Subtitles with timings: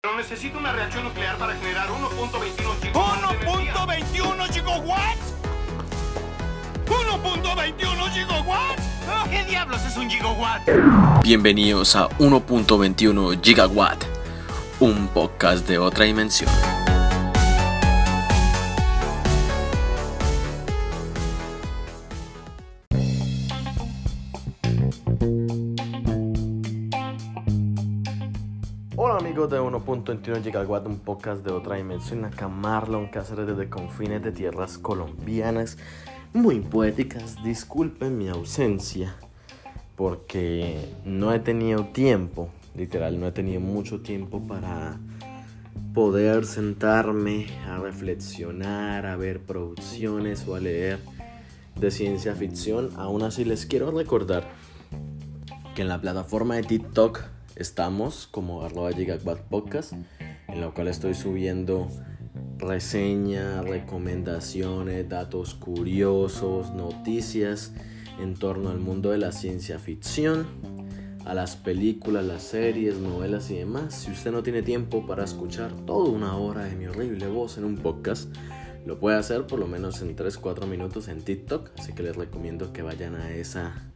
[0.00, 3.18] Pero necesito una reacción nuclear para generar 1.21 gigawatts.
[3.26, 5.34] ¿1.21 gigawatts?
[6.86, 8.82] ¿1.21 gigawatts?
[9.28, 10.62] ¿Qué diablos es un gigawatt?
[11.24, 14.04] Bienvenidos a 1.21 Gigawatt,
[14.78, 16.48] un podcast de otra dimensión.
[29.84, 32.24] 4.21 llega al Guad, un podcast de otra dimensión.
[32.24, 35.78] Acá Marlon Cáceres desde confines de tierras colombianas,
[36.32, 37.42] muy poéticas.
[37.44, 39.14] Disculpen mi ausencia,
[39.94, 44.98] porque no he tenido tiempo, literal, no he tenido mucho tiempo para
[45.94, 50.98] poder sentarme a reflexionar, a ver producciones o a leer
[51.76, 52.90] de ciencia ficción.
[52.96, 54.48] Aún así, les quiero recordar
[55.76, 59.92] que en la plataforma de TikTok estamos como arroba gigawatt podcast,
[60.48, 61.88] en la cual estoy subiendo
[62.58, 67.72] reseñas, recomendaciones, datos curiosos, noticias
[68.20, 70.46] en torno al mundo de la ciencia ficción,
[71.24, 73.94] a las películas, las series, novelas y demás.
[73.94, 77.64] Si usted no tiene tiempo para escuchar toda una hora de mi horrible voz en
[77.64, 78.34] un podcast,
[78.86, 82.72] lo puede hacer por lo menos en 3-4 minutos en TikTok, así que les recomiendo
[82.72, 83.87] que vayan a esa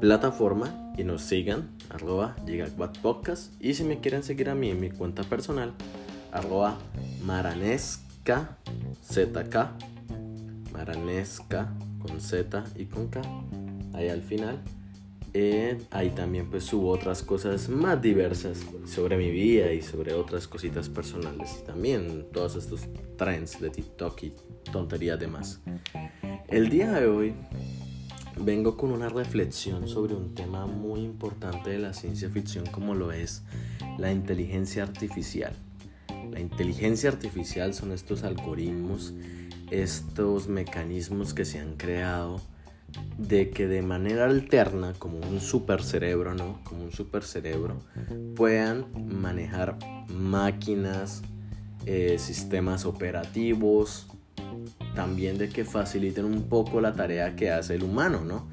[0.00, 2.36] plataforma y nos sigan, arroba
[3.02, 3.52] Podcast.
[3.60, 5.72] Y si me quieren seguir a mí en mi cuenta personal,
[6.32, 6.78] arroba
[7.24, 8.58] Maranesca
[9.02, 9.56] ZK,
[10.72, 13.22] Maranesca con Z y con K,
[13.92, 14.58] ahí al final.
[15.36, 20.46] Eh, ahí también pues subo otras cosas más diversas sobre mi vida y sobre otras
[20.46, 21.58] cositas personales.
[21.60, 22.82] Y también todos estos
[23.16, 24.32] trends de TikTok y
[24.70, 25.60] tonterías demás.
[26.46, 27.34] El día de hoy
[28.38, 33.12] vengo con una reflexión sobre un tema muy importante de la ciencia ficción como lo
[33.12, 33.42] es
[33.98, 35.54] la inteligencia artificial.
[36.30, 39.14] La inteligencia artificial son estos algoritmos,
[39.70, 42.40] estos mecanismos que se han creado
[43.18, 46.60] de que de manera alterna, como un super cerebro, ¿no?
[46.64, 47.80] Como un super cerebro,
[48.36, 49.78] puedan manejar
[50.08, 51.22] máquinas,
[51.86, 54.06] eh, sistemas operativos,
[54.94, 58.46] también de que faciliten un poco la tarea que hace el humano, ¿no?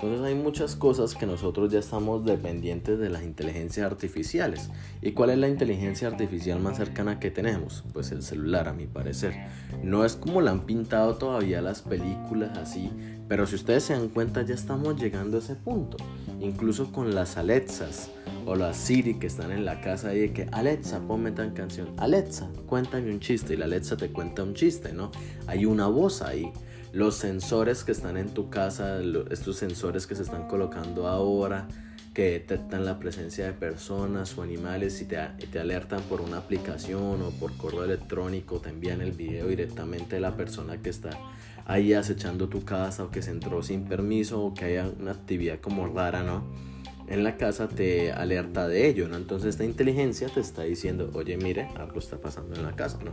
[0.00, 4.70] Entonces hay muchas cosas que nosotros ya estamos dependientes de las inteligencias artificiales.
[5.02, 7.82] ¿Y cuál es la inteligencia artificial más cercana que tenemos?
[7.92, 9.34] Pues el celular, a mi parecer.
[9.82, 12.92] No es como la han pintado todavía las películas así,
[13.26, 15.96] pero si ustedes se dan cuenta ya estamos llegando a ese punto.
[16.40, 18.10] Incluso con las Alexas
[18.46, 21.88] o las Siri que están en la casa y de que Alexa, ponme tan canción.
[21.96, 25.10] Alexa, cuéntame un chiste y la Alexa te cuenta un chiste, ¿no?
[25.46, 26.52] Hay una voz ahí
[26.92, 29.00] los sensores que están en tu casa,
[29.30, 31.68] estos sensores que se están colocando ahora,
[32.14, 35.18] que detectan la presencia de personas o animales y te,
[35.52, 40.20] te, alertan por una aplicación o por correo electrónico, te envían el video directamente de
[40.20, 41.10] la persona que está
[41.68, 45.60] ahí acechando tu casa o que se entró sin permiso o que haya una actividad
[45.60, 46.42] como rara, ¿no?
[47.06, 49.16] En la casa te alerta de ello, ¿no?
[49.16, 53.12] Entonces esta inteligencia te está diciendo, oye, mire, algo está pasando en la casa, ¿no?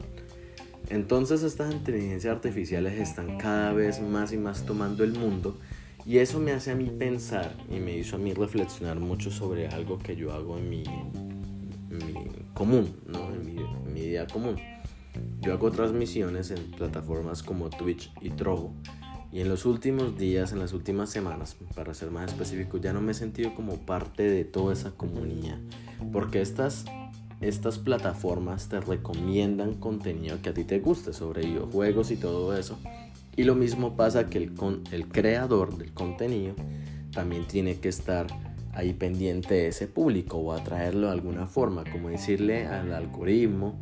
[0.90, 5.58] Entonces estas inteligencias artificiales están cada vez más y más tomando el mundo
[6.06, 9.68] y eso me hace a mí pensar y me hizo a mí reflexionar mucho sobre
[9.68, 10.84] algo que yo hago en mi,
[12.54, 13.34] común, ¿no?
[13.34, 14.56] en, mi, en mi día común.
[15.42, 18.74] Yo hago transmisiones en plataformas como Twitch y Trovo
[19.32, 23.02] y en los últimos días, en las últimas semanas, para ser más específico, ya no
[23.02, 25.58] me he sentido como parte de toda esa comunidad
[26.12, 26.86] porque estas
[27.42, 32.80] estas plataformas te recomiendan contenido que a ti te guste sobre videojuegos y todo eso.
[33.36, 34.54] Y lo mismo pasa que el,
[34.92, 36.56] el creador del contenido
[37.12, 38.28] también tiene que estar
[38.74, 43.82] ahí pendiente de ese público o atraerlo de alguna forma, como decirle al algoritmo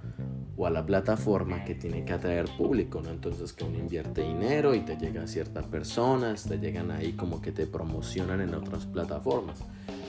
[0.55, 3.09] o a la plataforma que tiene que atraer público, ¿no?
[3.09, 7.41] Entonces que uno invierte dinero y te llega a ciertas personas, te llegan ahí como
[7.41, 9.59] que te promocionan en otras plataformas.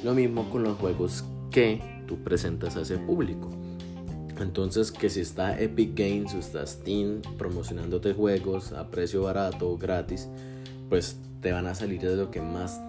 [0.03, 3.49] Lo mismo con los juegos que tú presentas a ese público.
[4.41, 9.79] Entonces, que si está Epic Games o está Steam promocionándote juegos a precio barato o
[9.79, 10.29] gratis,
[10.89, 12.81] pues te van a salir de lo que más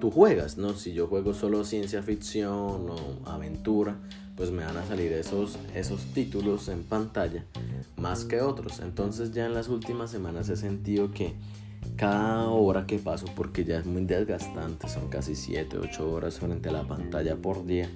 [0.00, 0.74] tú juegas, ¿no?
[0.74, 3.98] Si yo juego solo ciencia ficción o aventura,
[4.36, 7.44] pues me van a salir esos, esos títulos en pantalla
[7.96, 8.80] más que otros.
[8.80, 11.34] Entonces ya en las últimas semanas he sentido que
[11.96, 16.68] cada hora que paso, porque ya es muy desgastante, son casi 7, 8 horas frente
[16.68, 17.88] a la pantalla por día,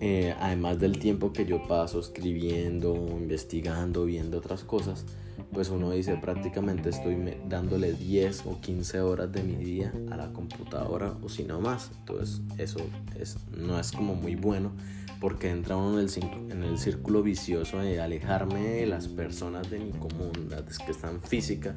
[0.00, 5.04] eh, además del tiempo que yo paso escribiendo, investigando, viendo otras cosas,
[5.52, 7.16] pues uno dice prácticamente estoy
[7.48, 11.90] dándole 10 o 15 horas de mi día a la computadora o si no más.
[12.00, 12.78] Entonces eso
[13.18, 14.72] es, no es como muy bueno
[15.20, 16.10] porque entra en el,
[16.52, 21.74] en el círculo vicioso de alejarme de las personas de mi comunidad que están física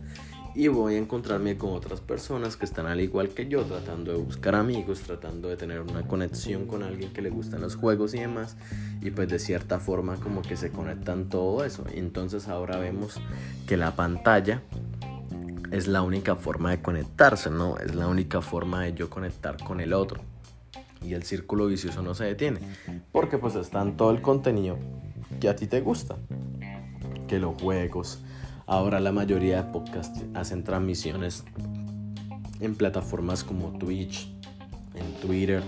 [0.53, 4.17] y voy a encontrarme con otras personas que están al igual que yo, tratando de
[4.17, 8.19] buscar amigos, tratando de tener una conexión con alguien que le gustan los juegos y
[8.19, 8.57] demás,
[9.01, 11.85] y pues de cierta forma como que se conectan todo eso.
[11.93, 13.19] Entonces ahora vemos
[13.65, 14.61] que la pantalla
[15.71, 17.77] es la única forma de conectarse, ¿no?
[17.77, 20.21] Es la única forma de yo conectar con el otro.
[21.01, 22.59] Y el círculo vicioso no se detiene,
[23.11, 24.77] porque pues está en todo el contenido
[25.39, 26.15] que a ti te gusta,
[27.27, 28.21] que los juegos,
[28.71, 31.43] Ahora la mayoría de podcasts hacen transmisiones
[32.61, 34.33] en plataformas como Twitch,
[34.95, 35.61] en Twitter.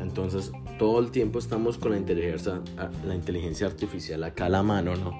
[0.00, 2.60] Entonces todo el tiempo estamos con la inteligencia,
[3.06, 5.14] la inteligencia artificial acá a la mano, ¿no?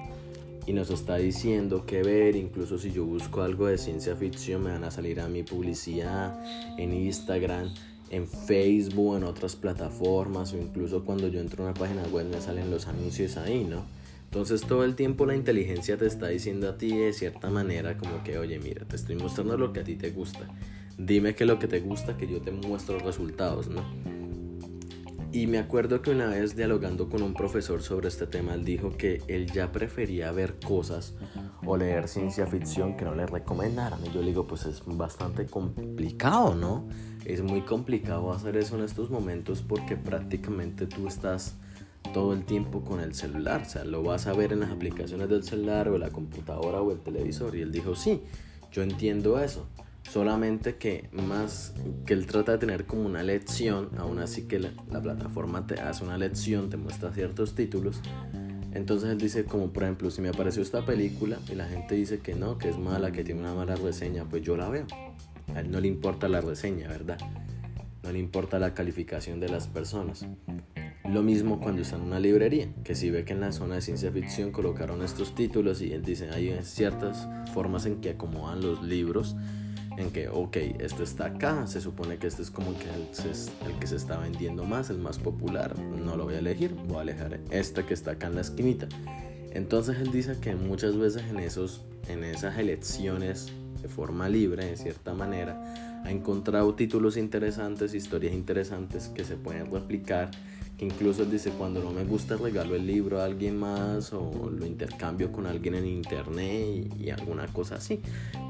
[0.67, 4.69] Y nos está diciendo qué ver, incluso si yo busco algo de ciencia ficción me
[4.69, 6.39] van a salir a mi publicidad
[6.77, 7.73] en Instagram,
[8.09, 12.41] en Facebook, en otras plataformas o incluso cuando yo entro a una página web me
[12.41, 13.83] salen los anuncios ahí, ¿no?
[14.25, 18.23] Entonces todo el tiempo la inteligencia te está diciendo a ti de cierta manera como
[18.23, 20.47] que, oye, mira, te estoy mostrando lo que a ti te gusta.
[20.97, 23.83] Dime que lo que te gusta, que yo te muestro resultados, ¿no?
[25.31, 28.97] Y me acuerdo que una vez dialogando con un profesor sobre este tema, él dijo
[28.97, 31.13] que él ya prefería ver cosas
[31.65, 33.99] o leer ciencia ficción que no le recomendaran.
[34.05, 36.87] Y yo le digo, pues es bastante complicado, ¿no?
[37.27, 41.55] Es muy complicado hacer eso en estos momentos porque prácticamente tú estás
[42.13, 45.27] todo el tiempo con el celular, o sea, lo vas a ver en las aplicaciones
[45.27, 47.57] del celular o la computadora o el televisor.
[47.57, 48.21] Y él dijo, sí,
[48.71, 49.67] yo entiendo eso,
[50.09, 51.73] solamente que más
[52.05, 54.71] que él trata de tener como una lección, aún así que la,
[55.01, 57.99] plataforma te hace una lección, te muestra ciertos títulos.
[58.71, 62.19] Entonces él dice como por ejemplo, si me apareció esta película y la gente dice
[62.19, 64.87] que no, que es mala, que tiene una mala reseña, pues yo la veo.
[65.55, 67.17] A él no le importa la reseña, ¿verdad?
[68.03, 70.25] No le importa la calificación de las personas.
[71.09, 73.81] Lo mismo cuando está en una librería, que si ve que en la zona de
[73.81, 78.83] ciencia ficción colocaron estos títulos y él dice hay ciertas formas en que acomodan los
[78.83, 79.35] libros,
[79.97, 83.07] en que, ok, esto está acá, se supone que este es como que el,
[83.67, 86.97] el, que se está vendiendo más, el más popular, no lo voy a elegir, voy
[86.97, 88.87] a alejar este que está acá en la esquinita.
[89.51, 93.51] Entonces él dice que muchas veces en, esos, en esas elecciones
[93.81, 99.71] de forma libre, de cierta manera, ha encontrado títulos interesantes, historias interesantes que se pueden
[99.71, 100.31] replicar
[100.77, 104.65] que incluso dice cuando no me gusta regalo el libro a alguien más o lo
[104.65, 107.99] intercambio con alguien en internet y, alguna cosa así.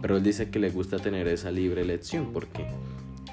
[0.02, 2.68] Pero él dice que le gusta tener esa libre elección porque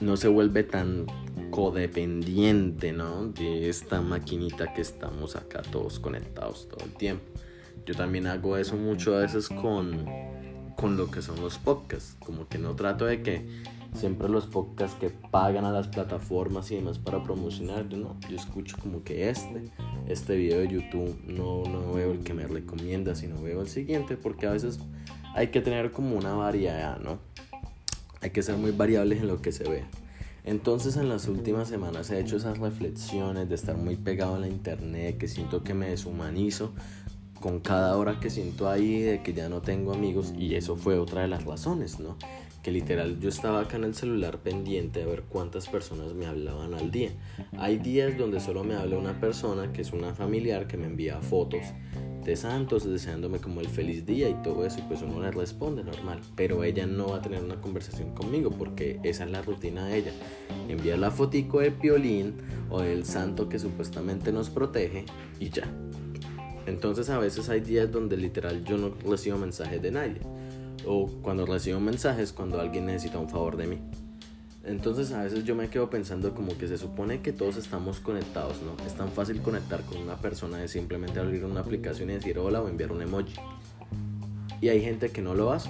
[0.01, 1.07] no se vuelve tan
[1.51, 3.27] codependiente, ¿no?
[3.27, 7.25] De esta maquinita que estamos acá todos conectados todo el tiempo.
[7.87, 10.07] Yo también hago eso mucho a veces con,
[10.77, 13.47] con lo que son los podcasts, como que no trato de que
[13.95, 18.37] siempre los podcasts que pagan a las plataformas y demás para promocionar, yo no, yo
[18.37, 19.65] escucho como que este,
[20.09, 24.17] este video de YouTube no, no veo el que me recomienda, sino veo el siguiente,
[24.17, 24.81] porque a veces
[25.35, 27.19] hay que tener como una variedad, ¿no?
[28.21, 29.85] Hay que ser muy variables en lo que se ve.
[30.45, 34.49] Entonces en las últimas semanas he hecho esas reflexiones de estar muy pegado a la
[34.49, 36.75] internet, que siento que me deshumanizo
[37.45, 40.99] con cada hora que siento ahí de que ya no tengo amigos y eso fue
[40.99, 42.17] otra de las razones, ¿no?
[42.63, 46.73] que literal yo estaba acá en el celular pendiente de ver cuántas personas me hablaban
[46.73, 47.11] al día.
[47.59, 51.21] Hay días donde solo me habla una persona que es una familiar que me envía
[51.21, 51.61] fotos
[52.25, 55.85] de santos deseándome como el feliz día y todo eso y pues uno le responde
[55.85, 59.85] normal, pero ella no va a tener una conversación conmigo porque esa es la rutina
[59.85, 60.13] de ella.
[60.71, 62.37] Enviar la fotico de piolín
[62.71, 65.05] o del santo que supuestamente nos protege
[65.39, 65.71] y ya.
[66.67, 70.21] Entonces a veces hay días donde literal yo no recibo mensajes de nadie
[70.87, 73.79] o cuando recibo mensajes cuando alguien necesita un favor de mí.
[74.65, 78.63] Entonces a veces yo me quedo pensando como que se supone que todos estamos conectados,
[78.63, 78.83] ¿no?
[78.87, 82.63] Es tan fácil conectar con una persona de simplemente abrir una aplicación y decir hola
[82.63, 83.35] o enviar un emoji.
[84.63, 85.69] Y hay gente que no lo hace.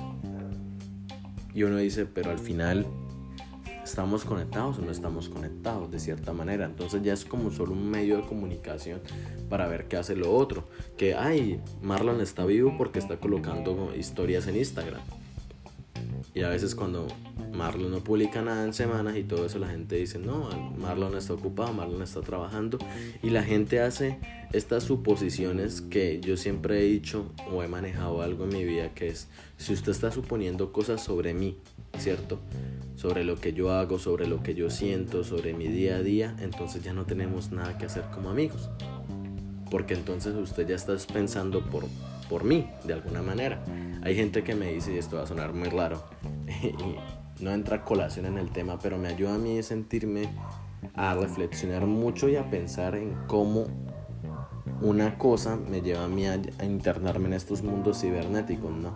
[1.52, 2.86] Y uno dice, pero al final
[3.84, 6.64] estamos conectados o no estamos conectados de cierta manera.
[6.64, 9.00] Entonces ya es como solo un medio de comunicación
[9.48, 10.64] para ver qué hace lo otro.
[10.96, 15.02] Que, ay, Marlon está vivo porque está colocando historias en Instagram.
[16.34, 17.06] Y a veces cuando
[17.52, 21.32] Marlon no publica nada en semanas y todo eso, la gente dice, no, Marlon está
[21.32, 22.78] ocupado, Marlon está trabajando.
[23.22, 24.18] Y la gente hace
[24.52, 29.08] estas suposiciones que yo siempre he dicho o he manejado algo en mi vida, que
[29.08, 31.56] es, si usted está suponiendo cosas sobre mí,
[31.98, 32.40] ¿cierto?
[32.96, 36.36] Sobre lo que yo hago, sobre lo que yo siento, sobre mi día a día,
[36.40, 38.70] entonces ya no tenemos nada que hacer como amigos.
[39.70, 41.84] Porque entonces usted ya está pensando por,
[42.28, 43.62] por mí, de alguna manera.
[44.02, 46.04] Hay gente que me dice, y esto va a sonar muy raro,
[46.62, 50.28] y no entra colación en el tema, pero me ayuda a mí sentirme,
[50.94, 53.66] a reflexionar mucho y a pensar en cómo
[54.80, 58.92] una cosa me lleva a mí a, a internarme en estos mundos cibernéticos, ¿no?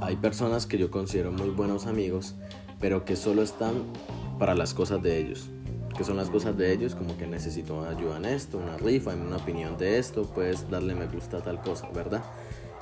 [0.00, 2.36] Hay personas que yo considero muy buenos amigos,
[2.80, 3.84] pero que solo están
[4.38, 5.50] para las cosas de ellos.
[5.96, 9.22] Que son las cosas de ellos, como que necesito ayuda en esto, una rifa, en
[9.22, 12.22] una opinión de esto, puedes darle me gusta a tal cosa, ¿verdad?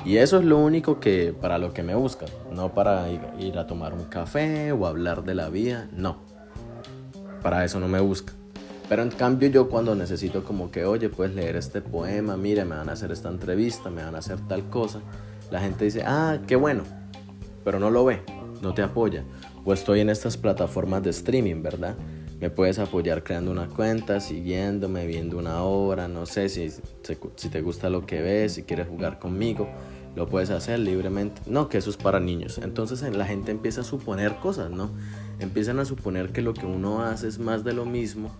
[0.04, 3.58] Y eso es lo único que para lo que me buscan, no para ir, ir
[3.58, 6.16] a tomar un café o hablar de la vida, no.
[7.42, 8.34] Para eso no me buscan.
[8.88, 12.76] Pero en cambio yo cuando necesito como que, oye, puedes leer este poema, mire, me
[12.76, 15.00] van a hacer esta entrevista, me van a hacer tal cosa,
[15.50, 16.82] la gente dice, ah, qué bueno,
[17.64, 18.22] pero no lo ve,
[18.60, 19.24] no te apoya.
[19.64, 21.94] O estoy en estas plataformas de streaming, ¿verdad?
[22.40, 27.60] Me puedes apoyar creando una cuenta, siguiéndome, viendo una obra, no sé si, si te
[27.62, 29.68] gusta lo que ves, si quieres jugar conmigo,
[30.16, 31.40] lo puedes hacer libremente.
[31.46, 32.58] No, que eso es para niños.
[32.58, 34.90] Entonces la gente empieza a suponer cosas, ¿no?
[35.40, 38.30] Empiezan a suponer que lo que uno hace es más de lo mismo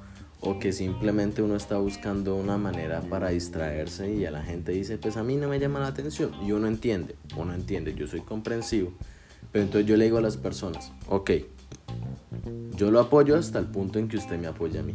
[0.41, 4.99] o que simplemente uno está buscando una manera para distraerse y a la gente dice,
[4.99, 8.21] pues a mí no me llama la atención y uno entiende, uno entiende, yo soy
[8.21, 8.93] comprensivo,
[9.53, 11.31] pero entonces yo le digo a las personas, ok,
[12.77, 14.95] yo lo apoyo hasta el punto en que usted me apoya a mí,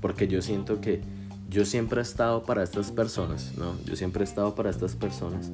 [0.00, 1.02] porque yo siento que
[1.48, 3.76] yo siempre he estado para estas personas, ¿no?
[3.84, 5.50] Yo siempre he estado para estas personas,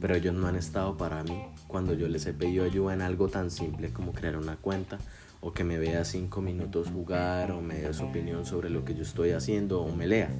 [0.00, 3.28] pero ellos no han estado para mí cuando yo les he pedido ayuda en algo
[3.28, 4.98] tan simple como crear una cuenta
[5.40, 8.94] o que me vea cinco minutos jugar o me dé su opinión sobre lo que
[8.94, 10.30] yo estoy haciendo o me lea.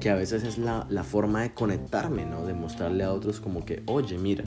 [0.00, 2.46] Que a veces es la, la forma de conectarme, ¿no?
[2.46, 4.44] De mostrarle a otros como que, oye, mira.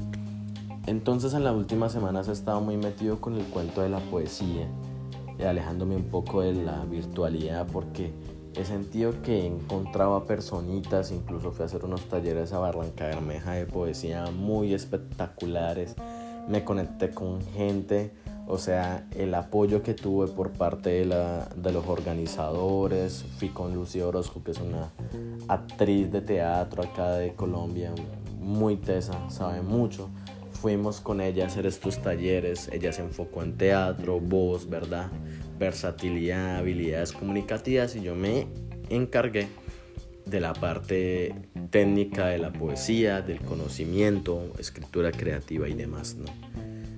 [0.86, 4.68] Entonces en las últimas semanas he estado muy metido con el cuento de la poesía
[5.40, 8.12] y alejándome un poco de la virtualidad porque
[8.56, 13.08] he sentido que he encontrado a personitas, incluso fui a hacer unos talleres a Barranca
[13.08, 15.96] Bermeja de poesía muy espectaculares.
[16.48, 18.12] Me conecté con gente
[18.46, 23.74] o sea, el apoyo que tuve por parte de, la, de los organizadores, fui con
[23.74, 24.92] Lucía Orozco, que es una
[25.48, 27.94] actriz de teatro acá de Colombia,
[28.40, 30.10] muy tesa, sabe mucho.
[30.64, 35.12] Fuimos con ella a hacer estos talleres, ella se enfocó en teatro, voz, ¿verdad?
[35.60, 38.48] Versatilidad, habilidades comunicativas y yo me
[38.90, 39.50] encargué
[40.26, 41.36] de la parte
[41.70, 46.32] técnica de la poesía, del conocimiento, escritura creativa y demás, ¿no?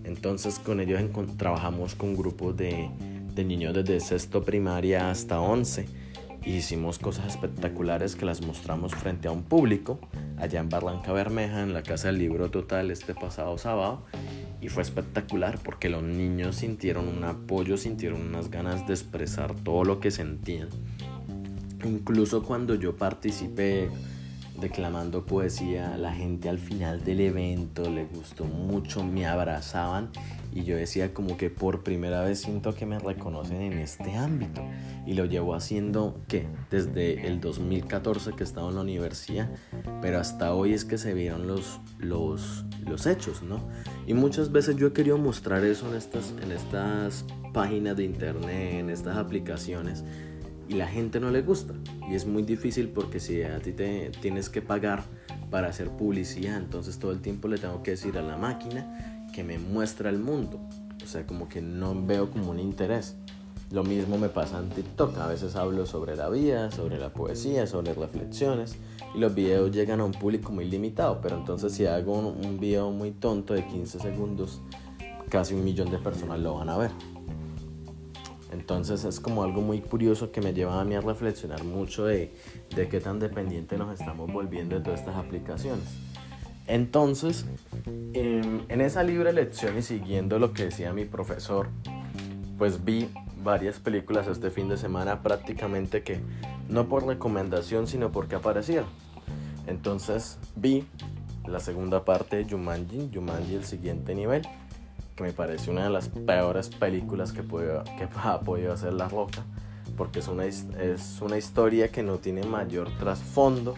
[0.04, 1.02] Entonces con ellos
[1.36, 2.92] trabajamos con grupos de,
[3.34, 5.88] de niños desde sexto primaria hasta 11.
[6.46, 10.00] Hicimos cosas espectaculares que las mostramos frente a un público
[10.38, 14.04] allá en Barranca Bermeja, en la Casa del Libro Total, este pasado sábado.
[14.62, 19.84] Y fue espectacular porque los niños sintieron un apoyo, sintieron unas ganas de expresar todo
[19.84, 20.70] lo que sentían.
[21.84, 23.90] Incluso cuando yo participé
[24.62, 30.12] declamando poesía, la gente al final del evento le gustó mucho, me abrazaban
[30.56, 34.64] y yo decía como que por primera vez siento que me reconocen en este ámbito
[35.06, 39.50] y lo llevo haciendo que desde el 2014 que estaba en la universidad,
[40.02, 43.60] pero hasta hoy es que se vieron los, los, los hechos, ¿no?
[44.08, 48.76] Y muchas veces yo he querido mostrar eso en estas, en estas páginas de internet,
[48.76, 50.06] en estas aplicaciones
[50.70, 51.74] y la gente no le gusta.
[52.10, 55.04] Y es muy difícil porque si a ti te tienes que pagar
[55.52, 59.44] para hacer publicidad, entonces todo el tiempo le tengo que decir a la máquina que
[59.44, 60.60] me muestra el mundo.
[61.04, 63.16] O sea, como que no veo como un interés.
[63.72, 65.18] Lo mismo me pasa en TikTok.
[65.18, 68.78] A veces hablo sobre la vida, sobre la poesía, sobre reflexiones.
[69.14, 71.20] Y los videos llegan a un público muy limitado.
[71.22, 74.62] Pero entonces si hago un, video muy tonto de 15 segundos,
[75.30, 76.92] casi un millón de personas lo van a ver.
[78.52, 82.34] Entonces es como algo muy curioso que me lleva a mí a reflexionar mucho de,
[82.76, 85.86] de qué tan dependiente nos estamos volviendo de todas estas aplicaciones.
[86.68, 87.46] Entonces,
[88.14, 91.70] en, en esa libre lección y siguiendo lo que decía mi profesor,
[92.58, 93.10] pues vi
[93.44, 96.20] varias películas este fin de semana prácticamente que
[96.68, 98.88] no por recomendación sino porque aparecieron.
[99.68, 100.88] Entonces vi
[101.48, 104.42] la segunda parte de Jumanji, Jumanji el siguiente nivel
[105.16, 109.08] que me parece una de las peores películas que, puede, que ha podido hacer La
[109.08, 109.44] Roca,
[109.98, 113.76] porque es una, es una historia que no tiene mayor trasfondo,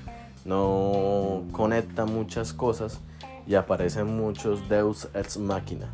[0.48, 3.01] no conecta muchas cosas
[3.46, 5.94] y aparecen muchos Deus Ex Machina.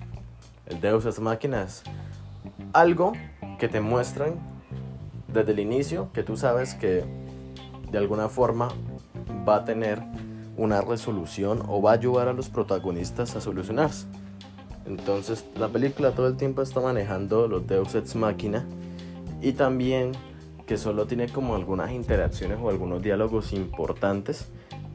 [0.68, 1.84] El Deus Ex Machina es
[2.72, 3.14] algo
[3.58, 4.36] que te muestran
[5.28, 7.04] desde el inicio, que tú sabes que
[7.92, 8.70] de alguna forma
[9.48, 10.02] va a tener
[10.56, 14.06] una resolución o va a ayudar a los protagonistas a solucionarse.
[14.86, 18.66] Entonces la película todo el tiempo está manejando los Deus Ex Machina
[19.42, 20.12] y también
[20.66, 24.50] que solo tiene como algunas interacciones o algunos diálogos importantes,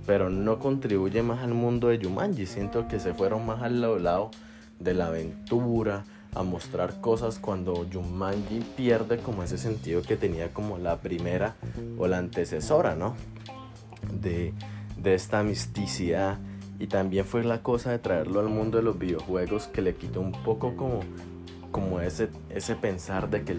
[0.06, 2.46] pero no contribuye más al mundo de Jumanji.
[2.46, 4.30] Siento que se fueron más al lado
[4.78, 10.78] de la aventura, a mostrar cosas cuando Jumanji pierde como ese sentido que tenía como
[10.78, 11.56] la primera
[11.98, 13.14] o la antecesora, ¿no?
[14.12, 14.54] de,
[14.96, 16.38] de esta misticidad
[16.78, 20.20] y también fue la cosa de traerlo al mundo de los videojuegos que le quitó
[20.20, 21.00] un poco como,
[21.70, 23.58] como ese, ese pensar de, que,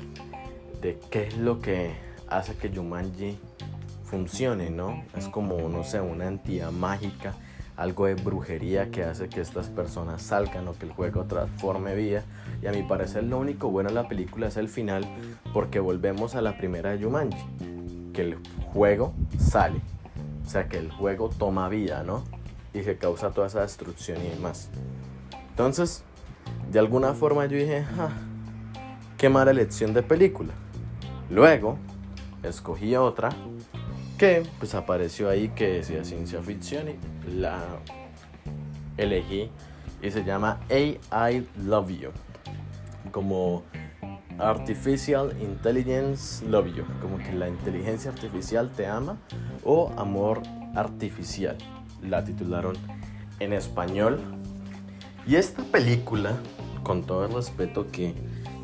[0.82, 1.94] de qué es lo que
[2.28, 3.38] hace que Jumanji
[4.04, 5.04] funcione, ¿no?
[5.16, 7.34] Es como, no sé, una entidad mágica,
[7.78, 12.24] algo de brujería que hace que estas personas salgan o que el juego transforme vida.
[12.62, 15.06] Y a mi parecer lo único bueno de la película es el final
[15.54, 18.38] porque volvemos a la primera de Jumanji, que el
[18.74, 19.80] juego sale,
[20.46, 22.24] o sea que el juego toma vida, ¿no?
[22.74, 24.70] y que causa toda esa destrucción y demás.
[25.50, 26.04] Entonces,
[26.72, 28.12] de alguna forma yo dije, ah,
[29.18, 30.54] qué mala elección de película.
[31.30, 31.78] Luego,
[32.44, 33.30] escogí otra
[34.18, 37.62] que pues apareció ahí que decía ciencia ficción y la
[38.98, 39.50] elegí
[40.02, 42.10] y se llama AI Love You.
[43.12, 43.64] Como
[44.40, 49.18] Artificial Intelligence Love You, como que la inteligencia artificial te ama
[49.64, 50.42] o amor
[50.76, 51.58] artificial
[52.02, 52.76] la titularon
[53.40, 54.20] en español.
[55.28, 56.38] Y esta película,
[56.84, 58.16] con todo el respeto que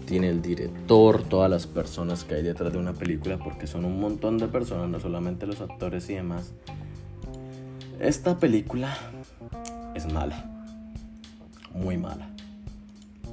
[0.06, 4.00] tiene el director, todas las personas que hay detrás de una película, porque son un
[4.00, 6.54] montón de personas, no solamente los actores y demás,
[8.00, 8.98] esta película
[9.96, 10.46] es mala,
[11.74, 12.30] muy mala.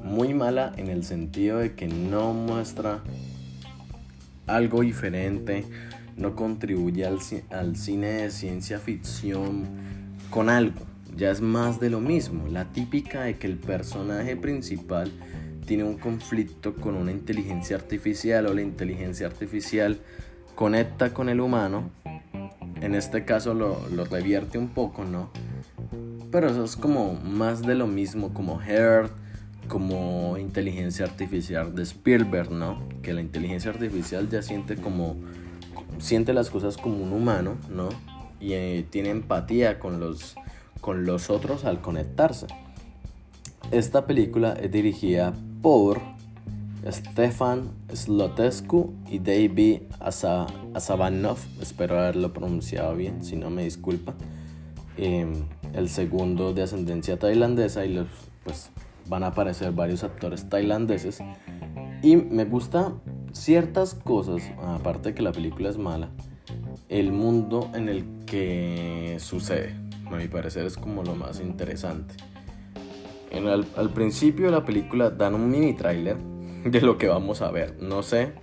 [0.02, 3.00] Muy mala en el sentido de que no muestra
[4.46, 5.64] algo diferente,
[6.16, 7.18] no contribuye al,
[7.50, 9.66] al cine de ciencia ficción
[10.30, 10.80] con algo.
[11.16, 12.48] Ya es más de lo mismo.
[12.48, 15.12] La típica de que el personaje principal
[15.72, 20.00] tiene un conflicto con una inteligencia artificial o la inteligencia artificial
[20.54, 21.88] conecta con el humano.
[22.82, 25.30] En este caso lo, lo revierte un poco, ¿no?
[26.30, 29.14] Pero eso es como más de lo mismo, como Heart,
[29.66, 32.86] como inteligencia artificial de Spielberg, ¿no?
[33.00, 35.16] Que la inteligencia artificial ya siente como
[36.00, 37.88] siente las cosas como un humano, ¿no?
[38.42, 40.34] y eh, tiene empatía con los,
[40.82, 42.46] con los otros al conectarse.
[43.70, 46.00] Esta película es dirigida por
[46.90, 51.38] Stefan Slotescu y David Asabanov.
[51.60, 54.14] Espero haberlo pronunciado bien, si no me disculpa.
[54.96, 58.08] Em, el segundo de ascendencia tailandesa y los,
[58.44, 58.70] pues,
[59.08, 61.20] van a aparecer varios actores tailandeses.
[62.02, 62.92] Y me gusta
[63.32, 66.10] ciertas cosas, aparte de que la película es mala,
[66.88, 69.76] el mundo en el que sucede.
[70.06, 72.31] A mi parecer es como lo más interesante.
[73.32, 73.64] En al,
[73.94, 76.18] principio de la película dan un mini trailer
[76.64, 77.76] de lo que vamos a ver.
[77.80, 78.34] No sé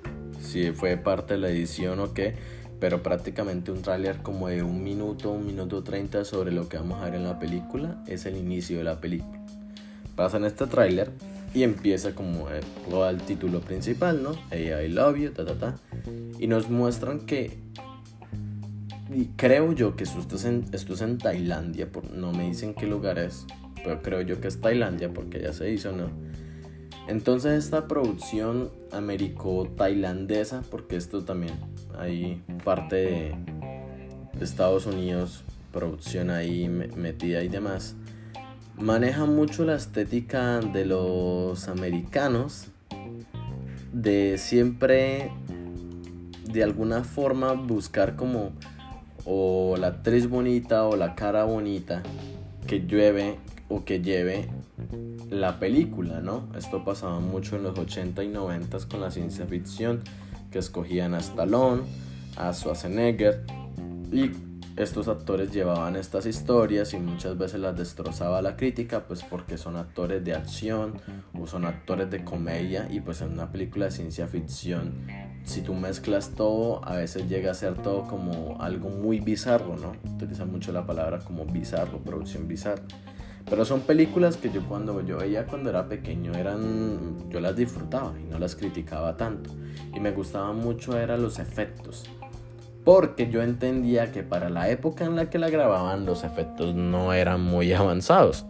[0.41, 2.33] si fue parte de la edición o qué,
[2.79, 7.01] pero prácticamente un tráiler como de un minuto, un minuto treinta sobre lo que vamos
[7.01, 8.03] a ver en la película.
[8.07, 9.39] Es el inicio de la película.
[10.15, 11.11] Pasan este tráiler
[11.53, 12.63] y empieza como el,
[13.09, 14.31] el título principal, ¿no?
[14.49, 15.75] Hey, I love you, ta, ta, ta.
[16.39, 17.59] Y nos muestran que
[19.13, 22.75] y creo yo que esto es en, esto es en Tailandia, por, no me dicen
[22.75, 23.47] qué lugar es,
[23.83, 26.09] pero creo yo que es Tailandia porque ya se hizo, ¿no?
[27.07, 31.55] Entonces esta producción américo-tailandesa, porque esto también
[31.97, 33.35] hay parte
[34.33, 37.95] de Estados Unidos, producción ahí metida y demás,
[38.77, 42.67] maneja mucho la estética de los americanos,
[43.91, 45.31] de siempre
[46.51, 48.51] de alguna forma buscar como
[49.25, 52.01] o la actriz bonita o la cara bonita
[52.67, 53.37] que llueve
[53.69, 54.49] o que lleve
[55.29, 56.49] la película, ¿no?
[56.57, 60.01] Esto pasaba mucho en los 80 y 90 con la ciencia ficción,
[60.51, 61.83] que escogían a Stallone,
[62.35, 63.45] a Schwarzenegger
[64.11, 64.31] y
[64.75, 69.75] estos actores llevaban estas historias y muchas veces las destrozaba la crítica, pues porque son
[69.75, 70.93] actores de acción
[71.33, 74.93] o son actores de comedia y pues en una película de ciencia ficción
[75.49, 79.93] si tú mezclas todo, a veces llega a ser todo como algo muy bizarro, ¿no?
[80.13, 82.83] Utilizan mucho la palabra como bizarro, producción bizarra.
[83.49, 88.13] Pero son películas que yo cuando yo veía cuando era pequeño eran yo las disfrutaba
[88.19, 89.49] y no las criticaba tanto
[89.93, 92.05] y me gustaban mucho eran los efectos.
[92.83, 97.13] Porque yo entendía que para la época en la que la grababan los efectos no
[97.13, 98.45] eran muy avanzados.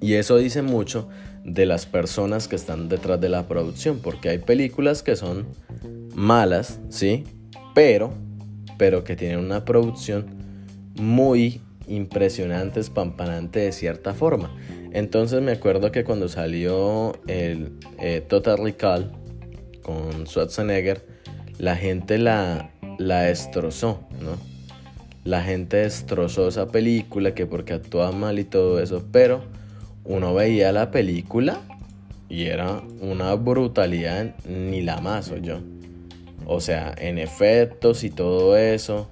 [0.00, 1.08] Y eso dice mucho
[1.44, 5.46] de las personas que están detrás de la producción, porque hay películas que son
[6.14, 7.24] malas, ¿sí?
[7.74, 8.12] Pero,
[8.78, 10.26] pero que tienen una producción
[10.94, 14.54] muy impresionante, espampanante de cierta forma.
[14.92, 19.12] Entonces me acuerdo que cuando salió el eh, Total Recall
[19.82, 21.06] con Schwarzenegger,
[21.58, 24.36] la gente la, la destrozó, ¿no?
[25.24, 29.44] La gente destrozó esa película que porque actuaba mal y todo eso, pero
[30.04, 31.60] uno veía la película
[32.28, 35.60] y era una brutalidad ni la más, o yo.
[36.46, 39.08] O sea, en efectos y todo eso.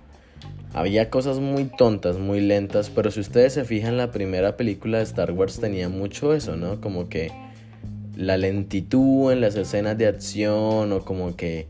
[0.72, 5.04] Había cosas muy tontas, muy lentas, pero si ustedes se fijan, la primera película de
[5.04, 6.80] Star Wars tenía mucho eso, ¿no?
[6.80, 7.32] Como que
[8.16, 11.68] la lentitud en las escenas de acción o como que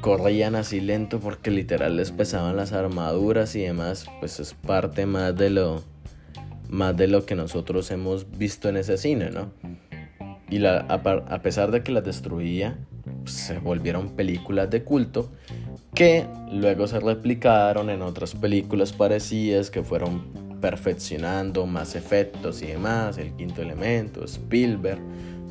[0.00, 5.36] corrían así lento porque literal les pesaban las armaduras y demás, pues es parte más
[5.36, 5.82] de lo
[6.68, 9.52] más de lo que nosotros hemos visto en ese cine, ¿no?
[10.50, 12.78] Y la, a, pesar de que las destruía,
[13.26, 15.30] se volvieron películas de culto
[15.94, 20.22] que luego se replicaron en otras películas parecidas que fueron
[20.60, 25.00] perfeccionando más efectos y demás, el quinto elemento, Spielberg,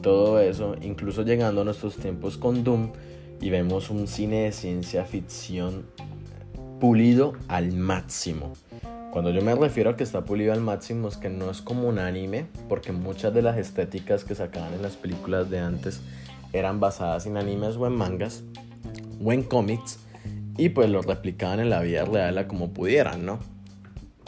[0.02, 2.92] todo eso, incluso llegando a nuestros tiempos con Doom
[3.40, 5.86] y vemos un cine de ciencia ficción
[6.80, 8.54] pulido al máximo.
[9.12, 11.88] Cuando yo me refiero a que está pulido al máximo es que no es como
[11.88, 16.02] un anime, porque muchas de las estéticas que sacaban en las películas de antes
[16.54, 18.44] eran basadas en animes o en mangas
[19.24, 20.00] o en cómics
[20.58, 23.40] y pues lo replicaban en la vida real a como pudieran, ¿no?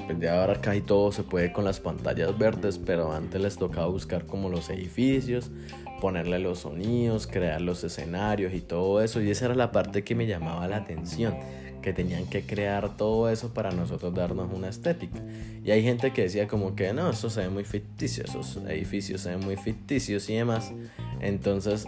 [0.06, 3.88] Pues ya ahora casi todo se puede con las pantallas verdes, pero antes les tocaba
[3.88, 5.52] buscar como los edificios,
[6.00, 9.22] ponerle los sonidos, crear los escenarios y todo eso.
[9.22, 11.36] Y esa era la parte que me llamaba la atención,
[11.82, 15.20] que tenían que crear todo eso para nosotros darnos una estética.
[15.64, 19.22] Y hay gente que decía como que no, eso se ve muy ficticio, esos edificios
[19.22, 20.72] se ven muy ficticios y demás.
[21.20, 21.88] Entonces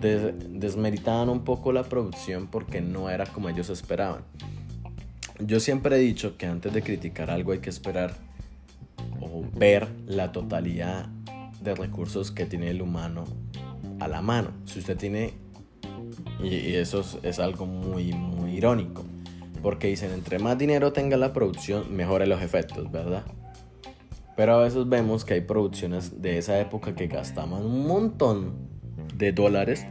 [0.00, 4.22] desmeritaban un poco la producción porque no era como ellos esperaban.
[5.40, 8.14] Yo siempre he dicho que antes de criticar algo hay que esperar
[9.20, 11.06] o ver la totalidad
[11.60, 13.24] de recursos que tiene el humano
[13.98, 14.50] a la mano.
[14.64, 15.32] Si usted tiene,
[16.42, 19.04] y, eso es, algo muy, muy irónico,
[19.62, 23.24] porque dicen, entre más dinero tenga la producción, mejore los efectos, ¿verdad?
[24.36, 28.73] Pero a veces vemos que hay producciones de esa época que gastaban un montón
[29.16, 29.86] de dólares,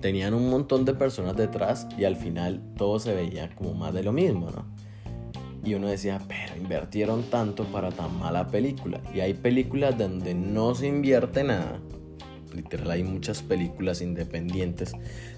[0.00, 4.02] tenían un montón de personas detrás y al final todo se veía como más de
[4.02, 4.64] lo mismo, ¿no?
[5.64, 9.00] Y uno decía, pero invirtieron tanto para tan mala película.
[9.12, 11.80] Y hay películas donde no se invierte nada.
[12.54, 14.92] Literal, hay muchas películas independientes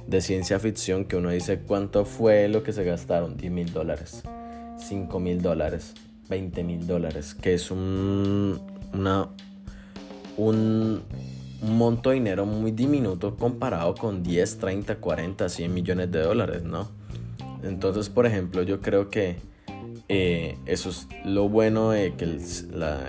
[0.07, 3.37] de ciencia ficción que uno dice cuánto fue lo que se gastaron.
[3.37, 4.23] 10 mil dólares,
[4.79, 5.95] 5 mil dólares,
[6.29, 7.35] 20 mil dólares.
[7.35, 8.61] Que es un,
[8.93, 9.31] una,
[10.37, 11.03] un,
[11.63, 16.63] un monto de dinero muy diminuto comparado con 10, 30, 40, 100 millones de dólares,
[16.63, 16.89] ¿no?
[17.63, 19.37] Entonces, por ejemplo, yo creo que
[20.09, 22.41] eh, eso es lo bueno de que el,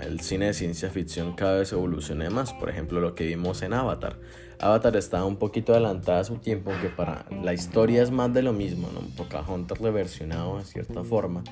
[0.06, 2.52] el, cine de ciencia ficción cada vez evolucione más.
[2.52, 4.18] Por ejemplo, lo que vimos en Avatar.
[4.60, 8.42] Avatar está un poquito adelantada a su tiempo, aunque para la historia es más de
[8.42, 9.00] lo mismo, ¿no?
[9.16, 11.42] Pocahontas reversionado de cierta forma.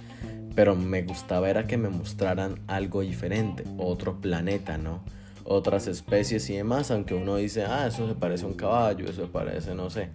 [0.54, 5.02] Pero me gustaba era que me mostraran algo diferente, otro planeta, ¿no?
[5.50, 9.22] Otras especies y demás, aunque uno dice, ah, eso se parece a un caballo, eso
[9.22, 10.10] se parece, no sé,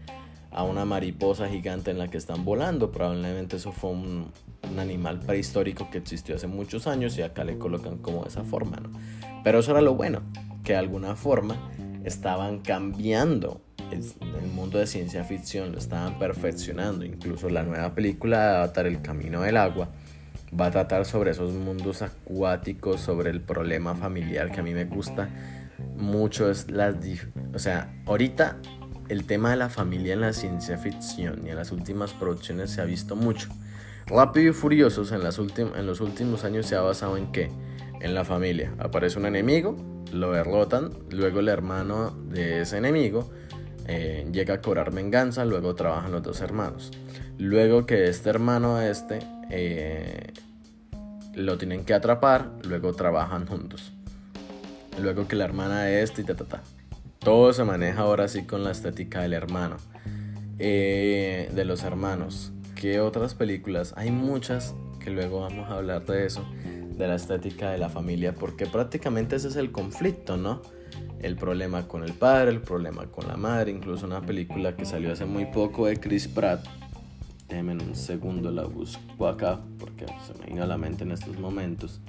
[0.49, 4.31] a una mariposa gigante en la que están volando, probablemente eso fue un,
[4.79, 8.77] animal prehistórico que existió hace muchos años y acá le colocan como de esa forma,
[8.77, 8.89] ¿no?
[9.43, 10.23] Pero eso era lo bueno,
[10.63, 11.55] que de alguna forma
[12.03, 14.03] estaban cambiando el,
[14.53, 19.41] mundo de ciencia ficción, lo estaban perfeccionando, incluso la nueva película de Avatar, El Camino
[19.41, 19.89] del Agua,
[20.59, 24.85] va a tratar sobre esos mundos acuáticos, sobre el problema familiar que a mí me
[24.85, 25.29] gusta
[25.97, 26.95] mucho es las
[27.53, 28.57] o sea, ahorita
[29.09, 32.81] el tema de la familia en la ciencia ficción y en las últimas producciones se
[32.81, 33.49] ha visto mucho.
[34.07, 37.49] Rápido y Furiosos en, las en los últimos años se ha basado en que
[38.01, 39.75] en la familia aparece un enemigo,
[40.11, 43.31] lo derrotan, luego el hermano de ese enemigo
[43.87, 46.91] eh, llega a cobrar venganza, luego trabajan los dos hermanos.
[47.37, 50.33] Luego que este hermano este eh,
[51.35, 53.91] lo tienen que atrapar, luego trabajan juntos.
[54.99, 56.63] Luego que la hermana de este y ta, ta, ta.
[57.19, 59.77] Todo se maneja ahora sí con la estética del hermano.
[60.57, 62.53] Eh, de los hermanos.
[62.75, 63.93] ¿Qué otras películas?
[63.97, 66.45] Hay muchas que luego vamos a hablar de eso.
[66.97, 68.33] De la estética de la familia.
[68.33, 70.61] Porque prácticamente ese es el conflicto, ¿no?
[71.21, 73.71] El problema con el padre, el problema con la madre.
[73.71, 76.65] Incluso una película que salió hace muy poco de Chris Pratt
[77.47, 81.37] Déjenme un segundo, la busco acá porque se me viene a la mente en estos
[81.39, 82.01] momentos.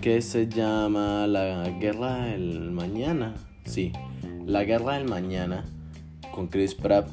[0.00, 3.34] Que se llama La Guerra del Mañana.
[3.64, 3.92] Sí,
[4.44, 5.64] La Guerra del Mañana
[6.32, 7.08] con Chris Pratt,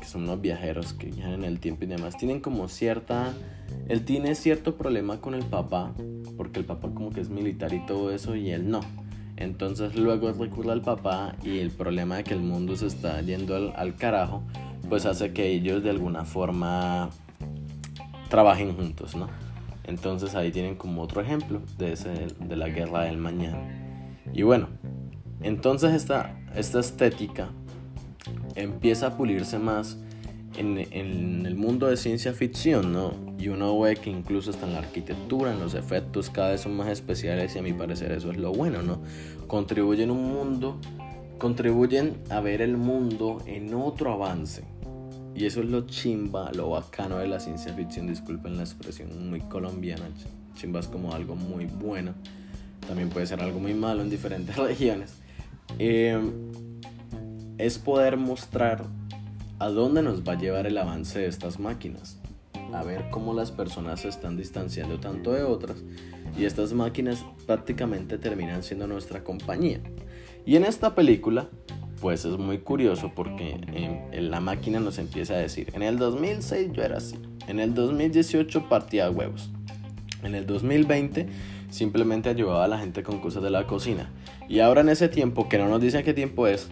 [0.00, 2.16] que son unos viajeros que viajan en el tiempo y demás.
[2.16, 3.32] Tienen como cierta.
[3.88, 5.94] Él tiene cierto problema con el papá,
[6.36, 8.80] porque el papá como que es militar y todo eso, y él no.
[9.38, 13.54] Entonces luego recurre al papá y el problema de que el mundo se está yendo
[13.54, 14.42] al, al carajo
[14.88, 17.10] pues hace que ellos de alguna forma
[18.28, 19.28] trabajen juntos, ¿no?
[19.84, 23.58] Entonces ahí tienen como otro ejemplo de, ese, de la guerra del mañana.
[24.34, 24.68] Y bueno,
[25.40, 27.48] entonces esta, esta estética
[28.54, 29.98] empieza a pulirse más
[30.56, 33.12] en, en, el mundo de ciencia ficción, ¿no?
[33.38, 36.76] Y uno ve que incluso hasta en la arquitectura, en los efectos, cada vez son
[36.76, 39.00] más especiales y a mi parecer eso es lo bueno, ¿no?
[39.46, 40.78] Contribuyen un mundo,
[41.38, 44.64] contribuyen a ver el mundo en otro avance.
[45.34, 49.40] Y eso es lo chimba, lo bacano de la ciencia ficción, disculpen la expresión muy
[49.40, 50.08] colombiana,
[50.56, 52.14] chimba es como algo muy bueno,
[52.88, 55.14] también puede ser algo muy malo en diferentes regiones.
[55.78, 56.18] Eh,
[57.58, 58.84] es poder mostrar
[59.58, 62.18] a dónde nos va a llevar el avance de estas máquinas.
[62.72, 65.78] A ver cómo las personas se están distanciando tanto de otras
[66.38, 69.80] y estas máquinas prácticamente terminan siendo nuestra compañía.
[70.44, 71.48] Y en esta película,
[72.00, 76.82] pues es muy curioso porque la máquina nos empieza a decir, en el 2006 yo
[76.82, 77.18] era así,
[77.48, 79.50] en el 2018 partía huevos,
[80.22, 81.26] en el 2020
[81.70, 84.10] simplemente ayudaba a la gente con cosas de la cocina.
[84.48, 86.70] Y ahora en ese tiempo, que no nos dice qué tiempo es,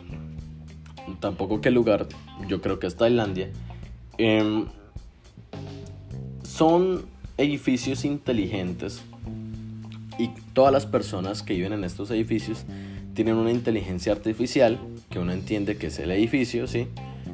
[1.20, 2.06] tampoco qué lugar,
[2.48, 3.50] yo creo que es Tailandia,
[4.18, 4.66] em,
[6.42, 7.06] son
[7.38, 9.02] edificios inteligentes
[10.18, 12.64] y todas las personas que viven en estos edificios
[13.14, 14.78] tienen una inteligencia artificial
[15.10, 16.88] que uno entiende que es el edificio, ¿sí?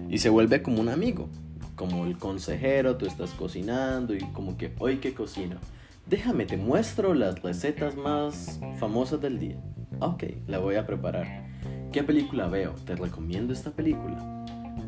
[0.09, 1.29] Y se vuelve como un amigo,
[1.77, 5.57] como el consejero, tú estás cocinando y como que, hoy que cocino,
[6.07, 9.57] déjame, te muestro las recetas más famosas del día.
[10.01, 11.52] Ok, la voy a preparar.
[11.93, 12.73] ¿Qué película veo?
[12.87, 14.17] Te recomiendo esta película.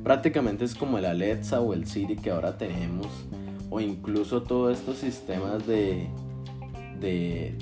[0.02, 3.08] Prácticamente es como el Alexa o el Siri que ahora tenemos,
[3.68, 6.08] o incluso todos estos sistemas de,
[7.00, 7.54] de,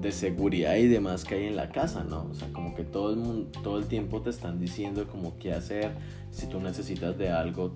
[0.00, 2.28] de, seguridad y demás que hay en la casa, ¿no?
[2.30, 5.92] O sea, como que todo el, todo el tiempo te están diciendo como qué hacer,
[6.30, 7.74] si tú necesitas de algo,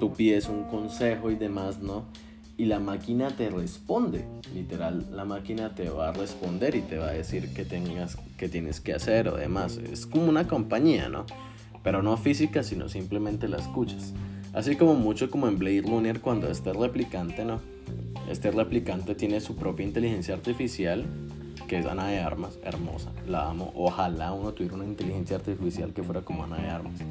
[0.00, 2.06] tú pides un consejo y demás, ¿no?
[2.58, 4.24] y la máquina te responde.
[4.54, 8.48] Literal, la máquina te va a responder y te va a decir qué tengas, que
[8.48, 9.78] tienes que hacer o demás.
[9.78, 11.26] Es como una compañía, ¿no?
[11.82, 14.12] Pero no física, sino simplemente la escuchas.
[14.52, 17.60] Así como mucho como en Blade Runner cuando este replicante, ¿no?
[18.30, 21.04] Este replicante tiene su propia inteligencia artificial,
[21.68, 23.72] que es Ana de Armas, hermosa, la amo.
[23.74, 27.02] Ojalá uno tuviera una inteligencia artificial que fuera como Ana de Armas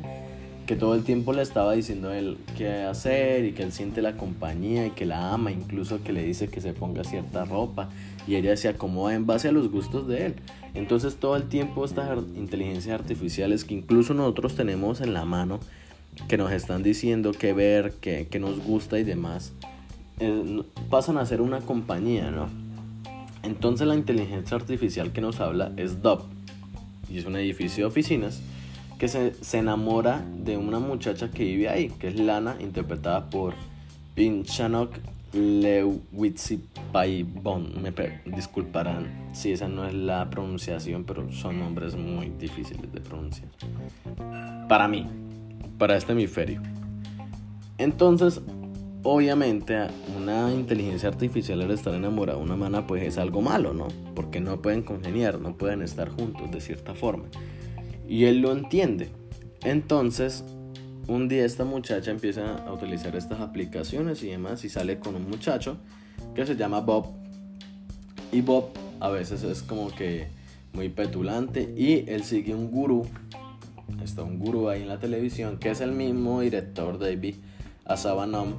[0.66, 4.02] que todo el tiempo le estaba diciendo a él qué hacer y que él siente
[4.02, 7.90] la compañía y que la ama, incluso que le dice que se ponga cierta ropa
[8.28, 10.36] y ella se acomoda en base a los gustos de él.
[10.76, 15.60] Entonces todo el tiempo estas inteligencias artificiales que incluso nosotros tenemos en la mano,
[16.28, 19.54] que nos están diciendo qué ver, qué, nos gusta y demás,
[20.20, 22.50] eh, pasan a ser una compañía, ¿no?
[23.44, 26.24] Entonces la inteligencia artificial que nos habla es DOP
[27.10, 28.42] y es un edificio de oficinas
[28.98, 33.54] que se, enamora de una muchacha que vive ahí, que es Lana, interpretada por
[34.16, 34.92] Pinchanok
[35.34, 37.82] Lewitsipaibon.
[37.82, 37.94] Me
[38.26, 43.50] disculparán si esa no es la pronunciación, pero son nombres muy difíciles de pronunciar.
[44.68, 45.08] Para mí,
[45.78, 46.62] para este hemisferio.
[47.78, 48.42] Entonces,
[49.04, 53.88] obviamente, una inteligencia artificial al estar enamorada de una mana, pues es algo malo, ¿no?
[54.16, 57.26] Porque no pueden congeniar, no pueden estar juntos de cierta forma.
[58.08, 59.10] Y él lo entiende.
[59.64, 60.46] Entonces,
[61.08, 65.30] un día esta muchacha empieza a utilizar estas aplicaciones y demás y sale con un
[65.30, 65.78] muchacho
[66.34, 67.08] que se llama Bob.
[68.32, 70.28] Y Bob a veces es como que
[70.74, 73.06] muy petulante y él sigue un gurú.
[74.04, 77.36] Está un gurú ahí en la televisión que es el mismo director David
[77.86, 78.54] Asabanom.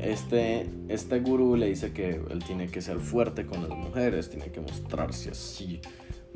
[0.00, 4.50] Este, este gurú le dice que él tiene que ser fuerte con las mujeres, tiene
[4.50, 5.80] que mostrarse así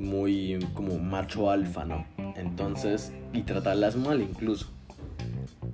[0.02, 2.04] muy como macho alfa, ¿no?
[2.36, 4.66] Entonces, y tratarlas mal incluso.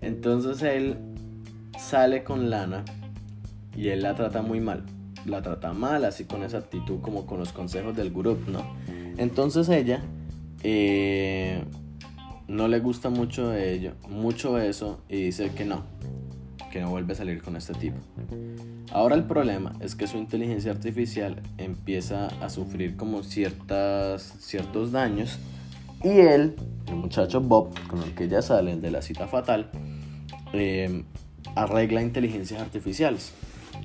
[0.01, 0.97] Entonces él
[1.79, 2.85] sale con Lana
[3.77, 4.85] y él la trata muy mal.
[5.27, 8.63] La trata mal, así con esa actitud como con los consejos del gurú, ¿no?
[9.17, 10.03] Entonces ella
[10.63, 11.65] eh,
[12.47, 15.85] no le gusta mucho ello, mucho eso y dice que no,
[16.71, 17.97] que no vuelve a salir con este tipo.
[18.93, 25.39] Ahora el problema es que su inteligencia artificial empieza a sufrir como ciertas, ciertos daños
[26.03, 26.55] y él,
[26.87, 29.71] el muchacho Bob, con el que ya salen de la cita fatal,
[30.53, 31.05] em,
[31.57, 33.33] arregla inteligencias artificiales.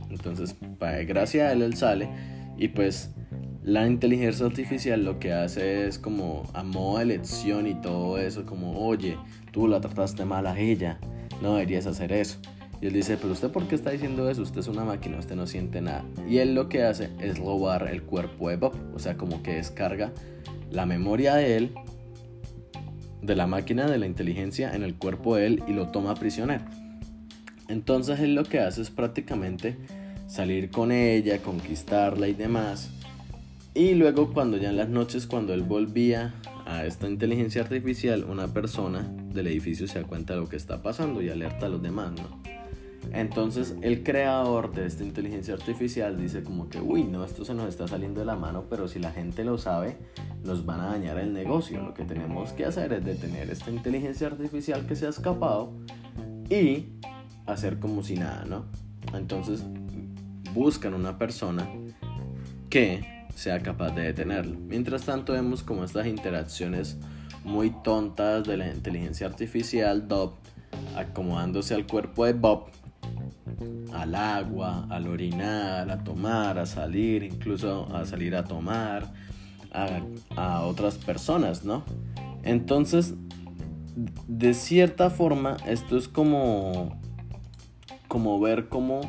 [0.09, 2.09] Entonces, para gracia a él, él sale
[2.57, 3.11] y pues
[3.63, 8.45] la inteligencia artificial lo que hace es como a modo de lección y todo eso,
[8.45, 9.17] como, oye,
[9.51, 10.99] tú la trataste mal a ella,
[11.41, 12.39] no deberías hacer eso.
[12.83, 14.41] Y él dice, pero usted por qué está diciendo eso?
[14.41, 16.03] Usted es una máquina, usted no siente nada.
[16.27, 18.73] Y él lo que hace es robar el cuerpo de Bob.
[18.93, 20.11] O sea, como que descarga
[20.69, 21.75] la memoria de él,
[23.21, 26.65] de la máquina, de la inteligencia en el cuerpo de él y lo toma prisionero.
[27.69, 29.77] Entonces él lo que hace es prácticamente
[30.27, 32.89] salir con ella, conquistarla y demás.
[33.73, 38.53] Y luego cuando ya en las noches, cuando él volvía a esta inteligencia artificial, una
[38.53, 41.81] persona del edificio se da cuenta de lo que está pasando y alerta a los
[41.81, 42.62] demás, ¿no?
[43.11, 47.67] Entonces el creador de esta inteligencia artificial dice como que, uy, no, esto se nos
[47.67, 49.97] está saliendo de la mano, pero si la gente lo sabe,
[50.43, 51.81] nos van a dañar el negocio.
[51.81, 55.73] Lo que tenemos que hacer es detener esta inteligencia artificial que se ha escapado
[56.49, 56.85] y
[57.45, 58.65] hacer como si nada, ¿no?
[59.13, 59.63] Entonces
[60.53, 61.67] buscan una persona
[62.69, 64.57] que sea capaz de detenerlo.
[64.59, 66.97] Mientras tanto vemos como estas interacciones
[67.43, 70.35] muy tontas de la inteligencia artificial, Bob
[70.95, 72.67] acomodándose al cuerpo de Bob,
[73.93, 79.13] al agua, al orinar, a tomar, a salir, incluso a salir a tomar,
[79.71, 80.01] a,
[80.35, 81.83] a otras personas, ¿no?
[82.43, 83.15] Entonces,
[84.27, 86.99] de cierta forma, esto es como,
[88.07, 89.01] como ver cómo,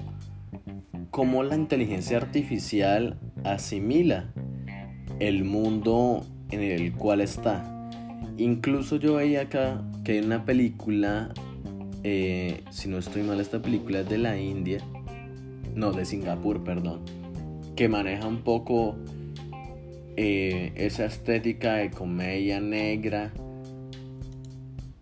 [1.11, 4.33] cómo la inteligencia artificial asimila
[5.20, 7.70] el mundo en el cual está.
[8.37, 11.33] Incluso yo veía acá que hay una película,
[12.05, 14.79] eh, si no estoy mal, esta película es de la India,
[15.75, 17.01] no, de Singapur, perdón,
[17.77, 18.97] que maneja un poco
[20.17, 23.33] eh, esa estética de comedia negra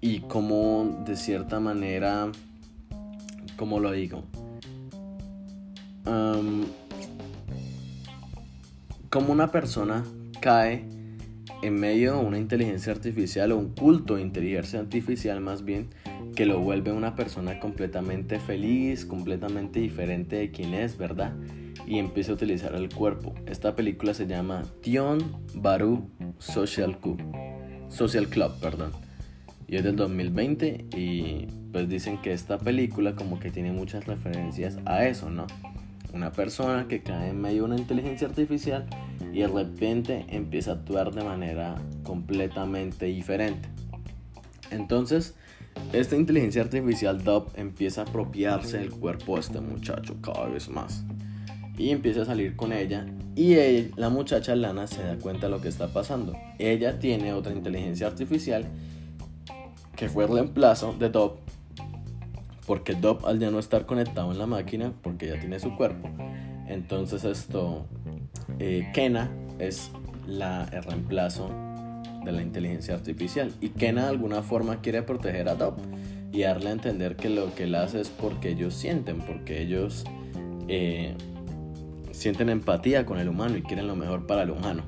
[0.00, 2.30] y como de cierta manera,
[3.56, 4.22] como lo digo,
[9.10, 10.04] como una persona
[10.40, 10.86] cae
[11.62, 15.90] en medio de una inteligencia artificial o un culto de inteligencia artificial más bien
[16.34, 21.34] que lo vuelve una persona completamente feliz, completamente diferente de quien es, ¿verdad?
[21.86, 23.34] Y empieza a utilizar el cuerpo.
[23.46, 25.18] Esta película se llama Tion
[25.54, 26.08] Baru
[26.38, 27.20] Social Club,
[27.88, 28.92] Social Club, perdón
[29.72, 34.76] y es del 2020 y pues dicen que esta película como que tiene muchas referencias
[34.84, 35.46] a eso, ¿no?
[36.12, 38.84] Una persona que cae en medio de una inteligencia artificial
[39.32, 43.70] y de repente empieza a actuar de manera completamente diferente.
[44.70, 45.36] Entonces,
[45.92, 51.04] esta inteligencia artificial DOP empieza a apropiarse del cuerpo de este muchacho cada vez más.
[51.76, 53.56] Y empieza a salir con ella y
[53.96, 56.34] la muchacha Lana se da cuenta de lo que está pasando.
[56.58, 58.66] Ella tiene otra inteligencia artificial
[59.96, 61.38] que fue el reemplazo de Dop,
[62.66, 66.08] porque Dop al ya no estar conectado en la máquina, porque ya tiene su cuerpo,
[66.66, 67.86] entonces esto,
[68.58, 69.90] eh, Kena es
[70.26, 71.50] la, el reemplazo
[72.24, 75.78] de la inteligencia artificial y Kena de alguna forma quiere proteger a Dop
[76.32, 80.04] y darle a entender que lo que él hace es porque ellos sienten, porque ellos
[80.68, 81.14] eh,
[82.10, 84.82] sienten empatía con el humano y quieren lo mejor para el humano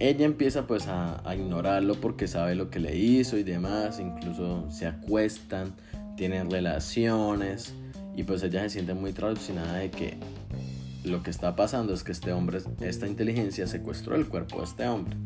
[0.00, 4.86] ella empieza pues a, ignorarlo porque sabe lo que le hizo y demás, incluso se
[4.86, 5.74] acuestan,
[6.16, 7.74] tienen relaciones
[8.16, 10.16] y pues ella se siente muy traducinada de que
[11.04, 14.88] lo que está pasando es que este hombre, esta inteligencia secuestró el cuerpo de este
[14.88, 15.16] hombre.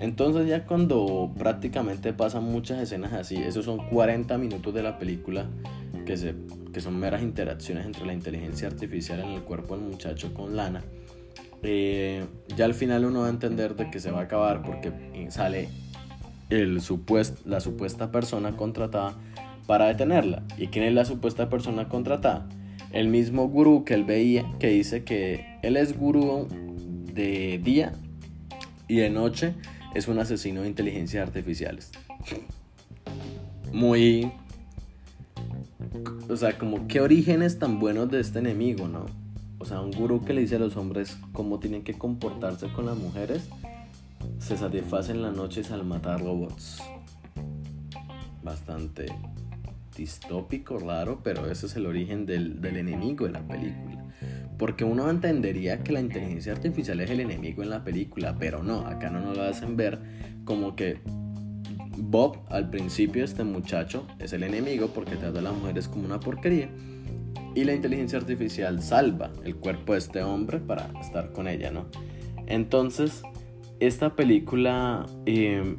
[0.00, 5.46] Entonces ya cuando prácticamente pasan muchas escenas así, esos son 40 minutos de la película
[6.06, 6.34] que, se,
[6.72, 10.84] que son meras interacciones entre la inteligencia artificial en el cuerpo del muchacho con Lana
[11.62, 12.24] eh,
[12.56, 14.92] ya al final uno va a entender de que se va a acabar porque
[15.30, 15.68] sale
[16.50, 16.80] el
[17.44, 19.16] la supuesta persona contratada
[19.66, 20.42] para detenerla.
[20.56, 22.48] ¿Y quién es la supuesta persona contratada?
[22.92, 26.48] El mismo gurú que él veía, que dice que él es gurú
[27.12, 27.92] de día
[28.86, 29.54] y de noche
[29.98, 31.90] es un asesino de inteligencias artificiales.
[33.72, 34.32] Muy...
[36.28, 39.06] O sea, como qué orígenes tan buenos de este enemigo, ¿no?
[39.58, 42.86] o sea, un gurú que le dice a los hombres cómo tienen que comportarse con
[42.86, 43.48] las mujeres,
[44.38, 46.78] se satisface en las noches al matar robots.
[48.42, 49.06] Bastante
[49.98, 54.06] distópico, raro, pero ese es el origen del, del enemigo de la película.
[54.56, 58.86] Porque uno entendería que la inteligencia artificial es el enemigo en la película, pero no,
[58.86, 59.98] acá no nos lo hacen ver
[60.44, 60.98] como que
[61.98, 66.18] Bob al principio, este muchacho, es el enemigo porque trata a las mujeres como una
[66.18, 66.70] porquería
[67.54, 71.86] y la inteligencia artificial salva el cuerpo de este hombre para estar con ella, ¿no?
[72.46, 73.22] Entonces,
[73.80, 75.76] esta película, em,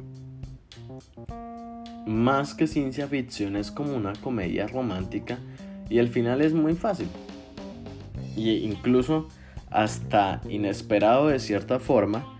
[2.06, 5.38] más que ciencia ficción, es como una comedia romántica
[5.88, 7.08] y el final es muy fácil.
[8.36, 9.28] Y incluso
[9.70, 12.38] hasta inesperado de cierta forma,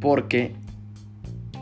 [0.00, 0.54] porque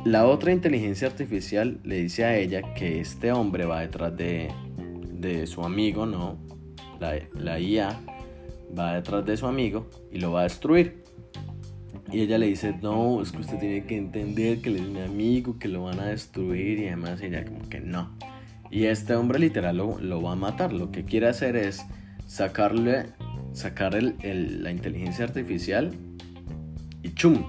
[0.05, 4.49] la otra inteligencia artificial le dice a ella que este hombre va detrás de,
[5.13, 6.39] de su amigo, ¿no?
[7.01, 8.01] la, IA
[8.77, 11.05] va detrás de su amigo y lo va a destruir.
[12.11, 15.01] Y ella le dice, no, es que usted tiene que entender que él es mi
[15.01, 18.11] amigo, que lo van a destruir y además ella como que no.
[18.71, 20.73] Y este hombre literal lo, va a matar.
[20.73, 21.85] Lo que quiere hacer es
[22.27, 23.07] sacarle,
[23.53, 25.93] sacar el, la inteligencia artificial
[27.03, 27.45] y chum,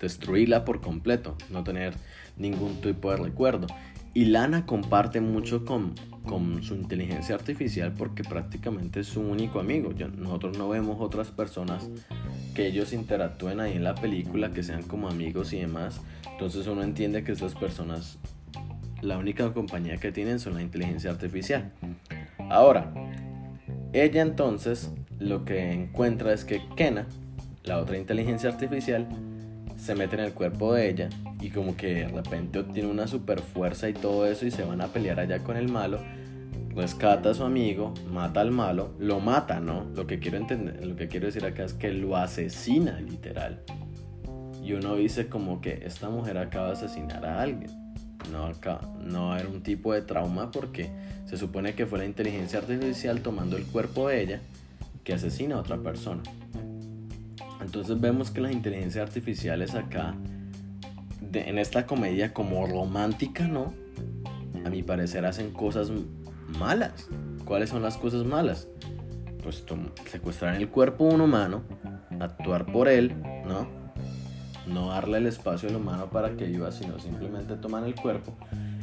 [0.00, 1.94] destruirla por completo, no tener
[2.36, 3.66] ningún tipo de recuerdo.
[4.14, 5.94] Y Lana comparte mucho con,
[6.24, 9.92] con su inteligencia artificial porque prácticamente es su único amigo.
[10.16, 11.88] nosotros no vemos otras personas
[12.60, 16.02] que ellos interactúen ahí en la película, que sean como amigos y demás.
[16.30, 18.18] Entonces uno entiende que estas personas,
[19.00, 21.72] la única compañía que tienen son la inteligencia artificial.
[22.50, 22.92] Ahora,
[23.94, 27.06] ella entonces lo que encuentra es que Kena,
[27.64, 29.08] la otra inteligencia artificial,
[29.78, 31.08] se mete en el cuerpo de ella
[31.40, 34.82] y como que de repente obtiene una super fuerza y todo eso y se van
[34.82, 35.98] a pelear allá con el malo.
[36.80, 39.84] Rescata a su amigo, mata al malo, lo mata, ¿no?
[39.94, 43.60] Lo que quiero entender, lo que quiero decir acá es que lo asesina literal.
[44.64, 47.70] Y uno dice como que esta mujer acaba de asesinar a alguien.
[48.32, 50.88] No, acá, no era un tipo de trauma porque
[51.26, 54.40] se supone que fue la inteligencia artificial tomando el cuerpo de ella
[55.04, 56.22] que asesina a otra persona.
[57.60, 60.14] Entonces vemos que las inteligencias artificiales acá,
[61.30, 63.74] en esta comedia como romántica, ¿no?
[64.64, 65.92] A mi parecer hacen cosas
[66.58, 67.08] malas.
[67.44, 68.68] ¿Cuáles son las cosas malas?
[69.42, 69.64] Pues
[70.10, 71.62] secuestrar el cuerpo de un humano,
[72.20, 73.14] actuar por él,
[73.46, 73.68] ¿no?
[74.66, 78.36] No darle el espacio al humano para que viva, sino simplemente tomar el cuerpo.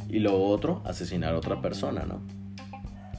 [0.08, 2.20] Y lo otro, asesinar a otra persona, ¿no?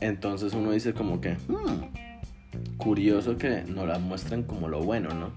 [0.02, 5.32] Entonces uno dice como que, hmm, curioso que no la muestren como lo bueno, ¿no?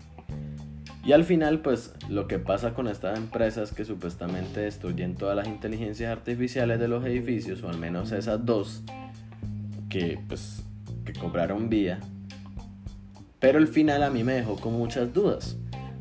[1.05, 5.49] Y al final, pues lo que pasa con estas empresas que supuestamente destruyen todas las
[5.49, 8.83] inteligencias artificiales de los edificios, o al menos esas dos
[9.89, 10.63] que pues
[11.05, 11.99] que cobraron vía.
[13.41, 15.57] Pero el final a mí me dejó con muchas dudas,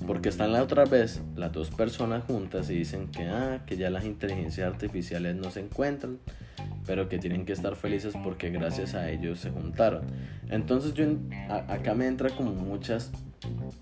[0.08, 3.90] porque están la otra vez las dos personas juntas y dicen que ah, que ya
[3.90, 6.20] las inteligencias artificiales no se encuentran,
[6.86, 10.04] pero que tienen que estar felices porque gracias a ellos se juntaron.
[10.50, 11.06] Entonces yo
[11.68, 13.12] acá me entra como muchas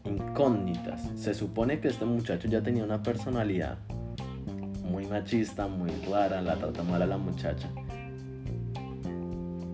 [0.06, 1.02] incógnitas.
[1.16, 3.78] Se supone que este muchacho ya tenía una personalidad
[4.84, 7.70] muy machista, muy rara, la trata mal a la muchacha.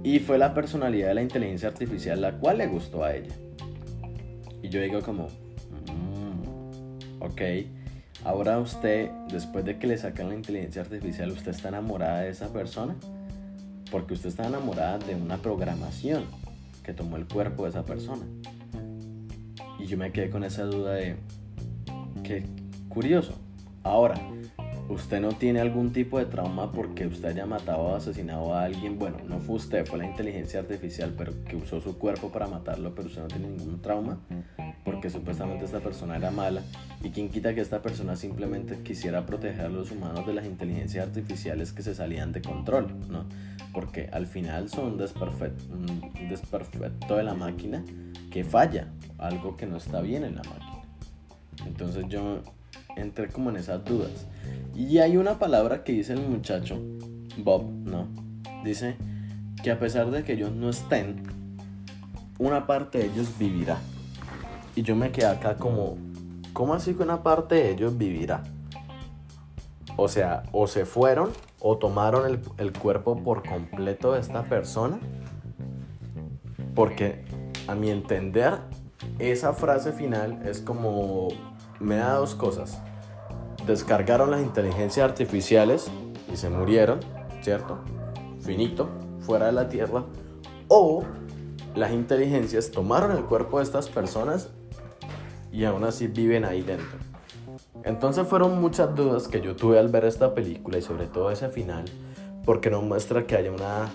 [0.03, 3.33] Y fue la personalidad de la inteligencia artificial la cual le gustó a ella.
[4.61, 5.29] Y yo digo como,
[7.25, 7.41] ok,
[8.23, 12.51] ahora usted, después de que le sacan la inteligencia artificial, ¿usted está enamorada de esa
[12.51, 12.95] persona?
[13.91, 16.25] Porque usted está enamorada de una programación
[16.83, 18.23] que tomó el cuerpo de esa persona.
[19.79, 21.15] Y yo me quedé con esa duda de,
[22.23, 22.45] qué
[22.89, 23.33] curioso.
[23.83, 24.15] Ahora,
[24.89, 28.99] usted no tiene algún tipo de trauma porque usted haya matado o asesinado a alguien.
[28.99, 32.93] Bueno, no fue usted, fue la inteligencia artificial, pero que usó su cuerpo para matarlo,
[32.93, 34.19] pero usted no tiene ningún trauma
[34.83, 36.61] porque supuestamente esta persona era mala.
[37.03, 41.07] Y quién quita que esta persona simplemente quisiera proteger a los humanos de las inteligencias
[41.07, 43.25] artificiales que se salían de control, ¿no?
[43.73, 47.83] Porque al final son un desperfecto de la máquina
[48.31, 50.83] que falla, algo que no está bien en la máquina.
[51.65, 52.41] Entonces yo
[52.95, 54.27] entré como en esas dudas.
[54.75, 56.79] Y hay una palabra que dice el muchacho,
[57.37, 58.07] Bob, ¿no?
[58.63, 58.97] Dice
[59.63, 61.23] que a pesar de que ellos no estén,
[62.37, 63.77] una parte de ellos vivirá.
[64.75, 65.97] Y yo me quedé acá como,
[66.53, 68.43] ¿cómo así que una parte de ellos vivirá?
[69.97, 71.29] O sea, o se fueron
[71.61, 74.99] o tomaron el, el cuerpo por completo de esta persona.
[76.73, 77.23] Porque
[77.67, 78.59] a mi entender,
[79.19, 81.29] esa frase final es como,
[81.79, 82.81] me da dos cosas.
[83.65, 85.89] Descargaron las inteligencias artificiales
[86.31, 86.99] y se murieron,
[87.41, 87.79] ¿cierto?
[88.39, 88.89] Finito,
[89.21, 90.03] fuera de la Tierra.
[90.67, 91.03] O
[91.75, 94.49] las inteligencias tomaron el cuerpo de estas personas
[95.51, 96.97] y aún así viven ahí dentro.
[97.83, 101.49] Entonces fueron muchas dudas que yo tuve al ver esta película y sobre todo ese
[101.49, 101.85] final,
[102.45, 103.89] porque no muestra que haya una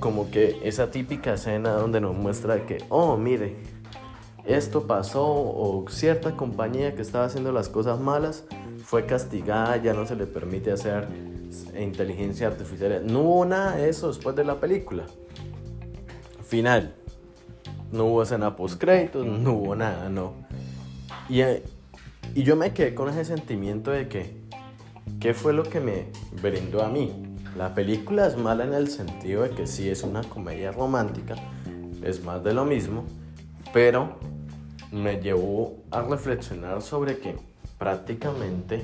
[0.00, 3.56] como que esa típica escena donde nos muestra que, oh, mire,
[4.44, 8.44] esto pasó o cierta compañía que estaba haciendo las cosas malas
[8.86, 11.08] fue castigada, ya no se le permite hacer
[11.76, 13.04] inteligencia artificial.
[13.04, 15.06] No hubo nada de eso después de la película.
[16.44, 16.94] Final.
[17.90, 20.34] No hubo escena post créditos, no hubo nada, no.
[21.28, 24.36] Y, y yo me quedé con ese sentimiento de que,
[25.18, 26.06] ¿qué fue lo que me
[26.40, 27.12] brindó a mí?
[27.58, 31.34] La película es mala en el sentido de que sí es una comedia romántica,
[32.04, 33.04] es más de lo mismo,
[33.72, 34.16] pero
[34.92, 37.34] me llevó a reflexionar sobre que
[37.78, 38.82] prácticamente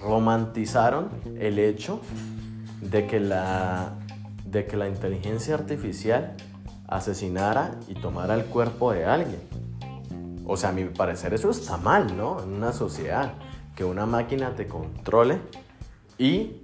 [0.00, 2.00] romantizaron el hecho
[2.80, 3.94] de que la,
[4.44, 6.34] de que la inteligencia artificial
[6.88, 9.40] asesinara y tomara el cuerpo de alguien.
[10.44, 12.42] O sea, a mi parecer eso está mal, ¿no?
[12.42, 13.34] En una sociedad,
[13.76, 15.38] que una máquina te controle
[16.18, 16.62] y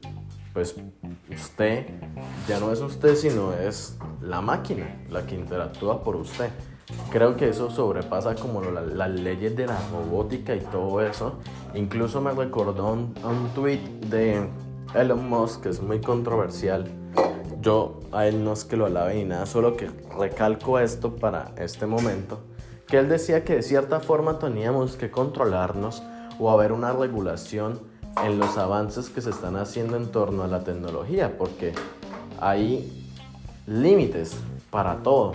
[0.53, 0.75] pues
[1.31, 1.87] usted
[2.49, 6.51] ya no es usted, sino es la máquina la que interactúa por usted.
[7.11, 11.35] Creo que eso sobrepasa como las leyes de la robótica y todo eso.
[11.75, 14.49] Incluso me recordó un, un tweet de
[14.95, 16.87] Elon Musk que es muy controversial.
[17.61, 21.53] Yo a él no es que lo alabe ni nada, solo que recalco esto para
[21.57, 22.41] este momento.
[22.87, 26.03] Que él decía que de cierta forma teníamos que controlarnos
[26.39, 27.81] o haber una regulación
[28.25, 31.75] en los avances que se están haciendo en torno a la tecnología, porque
[32.41, 33.07] hay
[33.67, 34.37] límites
[34.71, 35.35] para todo.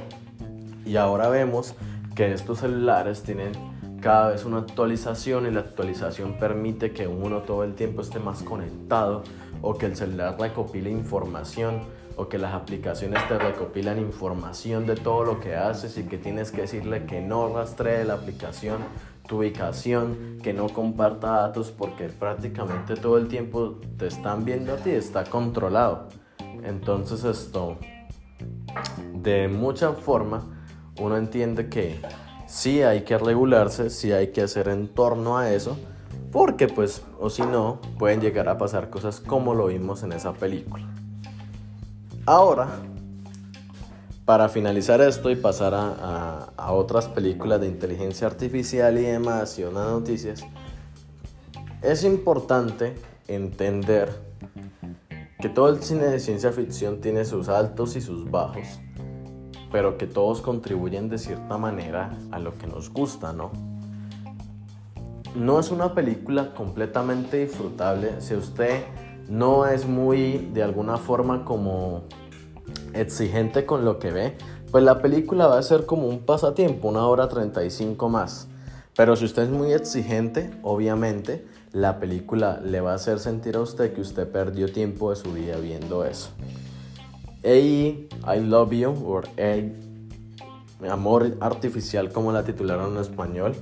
[0.86, 1.76] Y ahora vemos
[2.16, 3.52] que estos celulares tienen
[4.02, 8.44] cada vez una actualización y la actualización permite que uno todo el tiempo esté más
[8.44, 9.24] conectado
[9.62, 11.82] o que el celular recopile información
[12.18, 16.52] o que las aplicaciones te recopilan información de todo lo que haces y que tienes
[16.52, 18.80] que decirle que no rastree la aplicación
[19.28, 24.78] tu ubicación, que no comparta datos porque prácticamente todo el tiempo te están viendo a
[24.78, 26.10] ti, está controlado.
[26.64, 27.78] Entonces esto,
[29.14, 30.62] de mucha forma,
[31.00, 32.00] uno entiende que
[32.48, 35.78] sí hay que regularse, sí hay que hacer en torno a eso,
[36.32, 40.34] porque pues, o si no, pueden llegar a pasar cosas como lo vimos en esa
[40.34, 40.88] película.
[42.26, 42.70] Ahora,
[44.26, 49.88] para finalizar esto y pasar a, otras películas de inteligencia artificial y demás y unas
[49.88, 50.46] noticias,
[51.82, 52.96] es importante
[53.28, 54.10] entender
[55.39, 58.80] que todo el cine de ciencia ficción tiene sus altos y sus bajos,
[59.74, 63.51] pero que todos contribuyen de cierta manera a lo que nos gusta, ¿no?
[65.36, 68.84] No es una película completamente disfrutable si usted
[69.28, 72.03] no es muy de alguna forma como
[72.93, 74.38] exigente con lo que ve,
[74.69, 78.47] pues la película va a ser como un pasatiempo, una hora 35 más.
[78.95, 83.61] Pero si usted es muy exigente, obviamente, la película le va a hacer sentir a
[83.61, 86.30] usted que usted perdió tiempo de su vida viendo eso.
[87.46, 89.74] AI, I Love You, o AI,
[90.89, 93.54] Amor Artificial, como la titularon en español,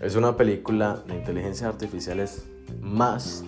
[0.00, 2.44] es una película de inteligencia artificiales
[2.80, 3.44] más,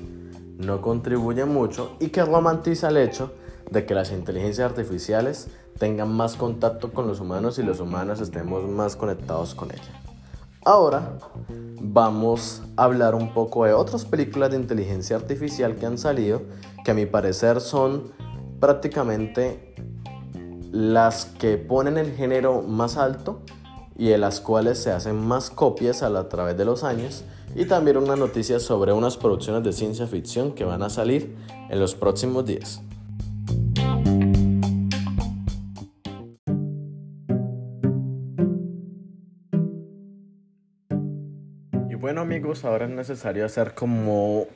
[0.57, 3.33] no contribuye mucho y que romantiza el hecho
[3.71, 5.49] de que las inteligencias artificiales
[5.79, 10.01] tengan más contacto con los humanos y los humanos estemos más conectados con ella.
[10.65, 11.19] Ahora
[11.81, 16.43] vamos a hablar un poco de otras películas de inteligencia artificial que han salido,
[16.85, 18.16] que a mi parecer son
[18.61, 19.75] prácticamente
[20.73, 23.41] las que ponen el género más alto
[23.97, 27.97] y de las cuales se hacen más copias a, través de los años y también
[27.97, 31.35] una noticia sobre unas producciones de ciencia ficción que van a salir
[31.71, 32.83] en los próximos días.
[42.07, 44.47] bueno amigos, ahora es necesario hacer como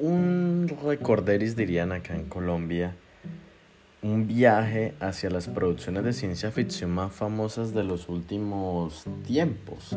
[0.00, 2.96] un recorderis, dirían acá en Colombia,
[4.02, 9.96] un viaje hacia las producciones de ciencia ficción más famosas de los últimos tiempos,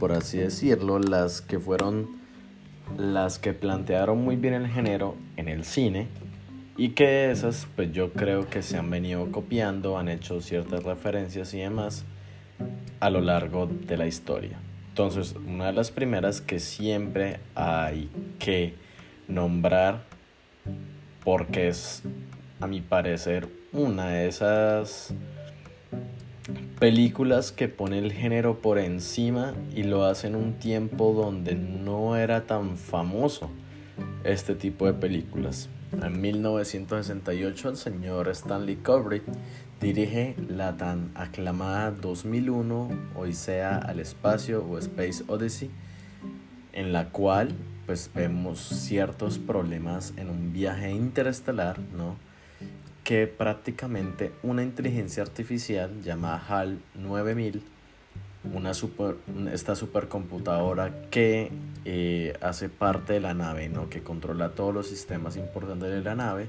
[0.00, 2.16] por así decirlo, las que fueron
[2.96, 6.08] las que plantearon muy bien el género en el cine
[6.76, 11.52] y que esas pues yo creo que se han venido copiando, han hecho ciertas referencias
[11.54, 12.04] y demás
[13.00, 14.58] a lo largo de la historia.
[14.88, 18.08] Entonces, una de las primeras que siempre hay
[18.38, 18.74] que
[19.28, 20.04] nombrar,
[21.22, 22.02] porque es,
[22.60, 25.12] a mi parecer, una de esas
[26.78, 32.16] películas que pone el género por encima y lo hace en un tiempo donde no
[32.16, 33.50] era tan famoso
[34.24, 35.68] este tipo de películas.
[36.02, 39.24] En 1968 el señor Stanley Kubrick
[39.80, 45.70] dirige la tan aclamada 2001 Odisea al espacio o Space Odyssey,
[46.72, 47.52] en la cual
[47.86, 52.16] pues vemos ciertos problemas en un viaje interestelar, ¿no?
[53.06, 57.62] Que prácticamente una inteligencia artificial llamada HAL 9000,
[58.52, 59.14] una super,
[59.52, 61.52] esta supercomputadora que
[61.84, 63.88] eh, hace parte de la nave, ¿no?
[63.88, 66.48] Que controla todos los sistemas importantes de la nave,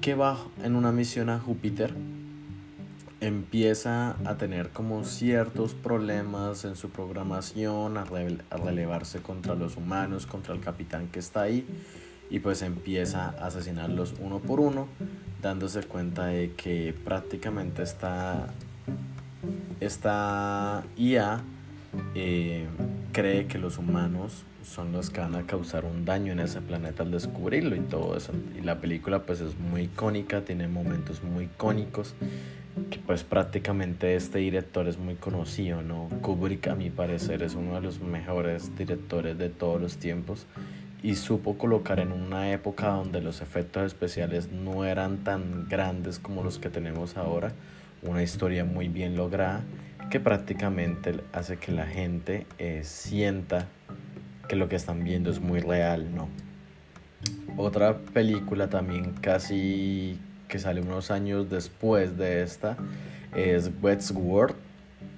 [0.00, 1.94] que va en una misión a Júpiter
[3.20, 10.54] empieza a tener como ciertos problemas en su programación, a, relevarse contra los humanos, contra
[10.54, 11.64] el capitán que está ahí
[12.30, 14.88] y pues empieza a asesinarlos uno por uno,
[15.42, 18.48] dándose cuenta de que prácticamente esta,
[19.80, 21.42] esta IA
[22.14, 22.66] eh,
[23.12, 27.04] cree que los humanos son los que van a causar un daño en ese planeta
[27.04, 28.32] al descubrirlo y todo eso.
[28.58, 32.14] Y la película pues es muy icónica, tiene momentos muy icónicos,
[32.90, 36.08] que pues prácticamente este director es muy conocido, ¿no?
[36.20, 40.46] Kubrick a mi parecer es uno de los mejores directores de todos los tiempos
[41.02, 46.42] y supo colocar en una época donde los efectos especiales no eran tan grandes como
[46.42, 47.52] los que tenemos ahora,
[48.02, 49.62] una historia muy bien lograda
[50.10, 53.66] que prácticamente hace que la gente eh, sienta
[54.48, 56.28] que lo que están viendo es muy real, ¿no?
[57.56, 60.18] Otra película también casi
[60.48, 62.76] que sale unos años después de esta
[63.34, 64.54] es Westworld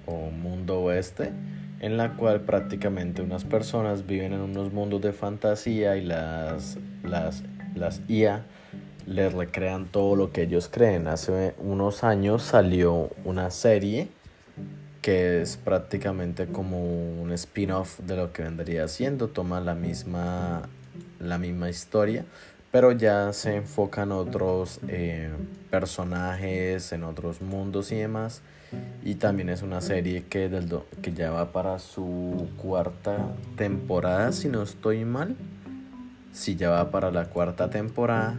[0.05, 1.31] o Mundo Oeste,
[1.79, 7.43] en la cual prácticamente unas personas viven en unos mundos de fantasía y las, las,
[7.75, 8.45] las IA
[9.05, 11.07] les recrean todo lo que ellos creen.
[11.07, 14.09] Hace unos años salió una serie
[15.01, 16.83] que es prácticamente como
[17.21, 20.63] un spin-off de lo que vendría siendo, toma la misma,
[21.19, 22.25] la misma historia,
[22.71, 25.31] pero ya se enfoca en otros eh,
[25.71, 28.41] personajes, en otros mundos y demás.
[29.03, 30.69] Y también es una serie que, del
[31.01, 35.35] que ya va para su cuarta temporada, si no estoy mal.
[36.31, 38.37] Si ya va para la cuarta temporada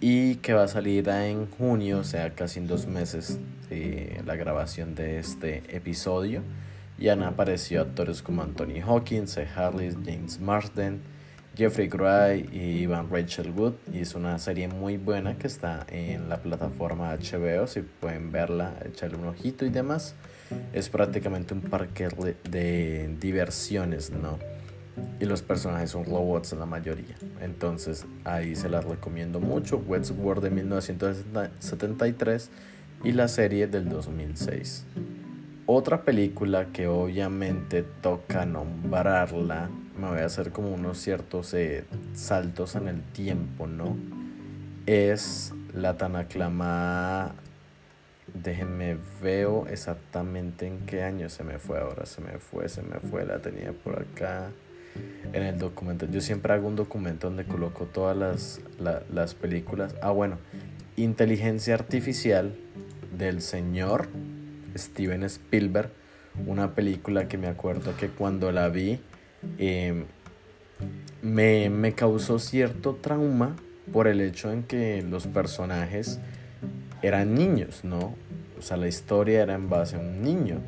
[0.00, 4.36] y que va a salir en junio, o sea, casi en dos meses de la
[4.36, 6.42] grabación de este episodio.
[6.98, 11.00] Y han aparecido actores como Anthony Hawkins, Harris, James Marsden,
[11.58, 13.74] Jeffrey Gray y Ivan Rachel Wood.
[13.92, 17.66] Y es una serie muy buena que está en la plataforma HBO.
[17.66, 20.14] Si pueden verla, echarle un ojito y demás.
[20.72, 22.08] Es prácticamente un parque
[22.48, 24.38] de diversiones, ¿no?
[25.20, 27.16] y los personajes son robots la mayoría.
[27.40, 29.78] Entonces ahí se las recomiendo mucho.
[29.78, 32.50] Westworld de 1973
[33.04, 34.84] y la serie del 2006.
[35.66, 39.68] Otra película que obviamente toca nombrarla,
[39.98, 41.84] me voy a hacer como unos ciertos eh,
[42.14, 43.96] saltos en el tiempo, ¿no?
[44.86, 47.34] Es la tan aclamada
[48.34, 52.04] Déjenme veo exactamente en qué año se me fue ahora.
[52.06, 53.24] Se me fue, se me fue.
[53.24, 54.50] La tenía por acá
[55.32, 56.06] en el documento.
[56.06, 58.60] Yo siempre hago un documento donde coloco todas las,
[59.10, 59.94] las películas.
[60.02, 60.38] Ah, bueno,
[60.96, 62.54] Inteligencia Artificial
[63.16, 64.08] del señor
[64.76, 65.90] Steven Spielberg.
[66.46, 69.00] Una película que me acuerdo que cuando la vi
[69.58, 70.04] em,
[71.22, 73.56] me, me causó cierto trauma
[73.92, 76.20] por el hecho en que los personajes
[77.02, 78.14] eran niños, ¿no?
[78.58, 80.58] O sea, la historia era en base a un niño.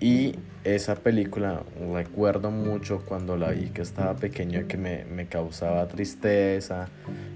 [0.00, 0.34] Y
[0.64, 1.62] esa película
[1.92, 6.88] recuerdo mucho cuando la vi que estaba pequeño que me, me causaba tristeza,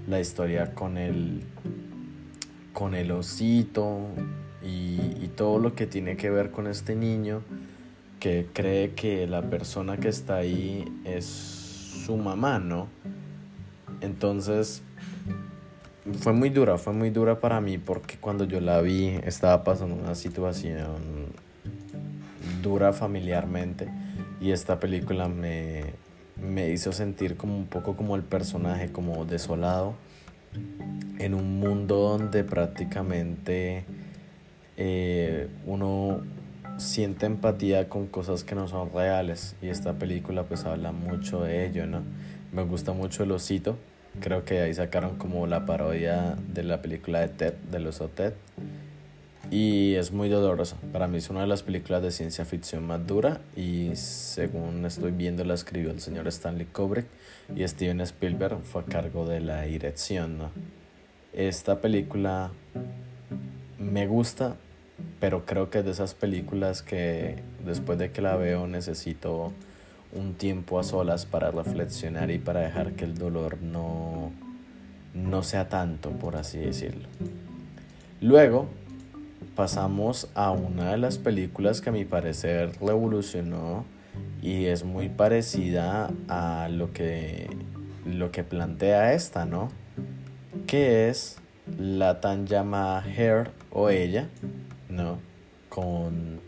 [0.07, 1.43] la historia con el,
[2.73, 4.07] con el osito
[4.61, 7.41] y, y, todo lo que tiene que ver con este niño
[8.21, 12.87] que cree que la persona que está ahí es su mamá, ¿no?
[13.99, 14.83] Entonces
[16.19, 19.95] fue muy dura, fue muy dura para mí porque cuando yo la vi estaba pasando
[19.95, 21.31] una situación
[22.61, 23.89] dura familiarmente
[24.39, 25.85] y esta película me,
[26.39, 29.95] me hizo sentir como un poco como el personaje, como desolado,
[31.17, 33.83] en un mundo donde prácticamente
[34.77, 36.21] eh, uno
[36.81, 41.65] siente empatía con cosas que no son reales y esta película pues habla mucho de
[41.65, 42.01] ello, ¿no?
[42.51, 43.77] Me gusta mucho el osito,
[44.19, 48.33] creo que ahí sacaron como la parodia de la película de Ted, de los Ted
[49.51, 50.77] y es muy dolorosa.
[50.93, 55.11] Para mí es una de las películas de ciencia ficción más dura y según estoy
[55.11, 57.05] viendo la escribió el señor Stanley Kubrick
[57.55, 60.37] y Steven Spielberg fue a cargo de la dirección.
[60.37, 60.51] ¿no?
[61.33, 62.51] Esta película
[63.77, 64.55] me gusta,
[65.19, 69.51] pero creo que es de esas películas que después de que la veo necesito
[70.13, 74.31] un tiempo a solas para reflexionar y para dejar que el dolor no,
[75.13, 77.07] no sea tanto, por así decirlo.
[78.19, 78.67] Luego,
[79.55, 83.85] pasamos a una de las películas que a mi parecer revolucionó
[84.41, 87.49] y es muy parecida a lo que,
[88.05, 89.69] lo que plantea esta, ¿no?
[90.67, 91.37] Que es
[91.77, 94.29] la tan llamada Her o ella,
[94.91, 95.19] ¿no?
[95.69, 96.39] Con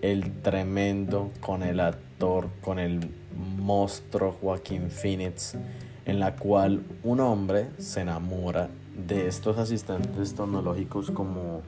[0.00, 3.10] el tremendo, con el actor, con el
[3.58, 5.56] monstruo Joaquín Phoenix,
[6.04, 8.68] en la cual un hombre se enamora
[9.06, 11.62] de estos asistentes tecnológicos como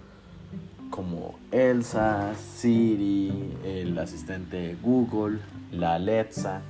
[0.90, 5.38] como Elsa, Siri, el asistente de Google,
[5.70, 6.62] la Alexa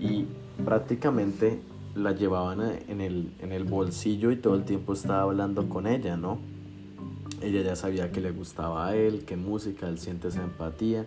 [0.00, 0.26] y
[0.64, 1.60] prácticamente
[1.94, 6.16] la llevaban en el, en el bolsillo y todo el tiempo estaba hablando con ella,
[6.16, 6.38] ¿no?
[7.46, 11.06] Ella ya sabía que le gustaba a él, qué música, él siente esa empatía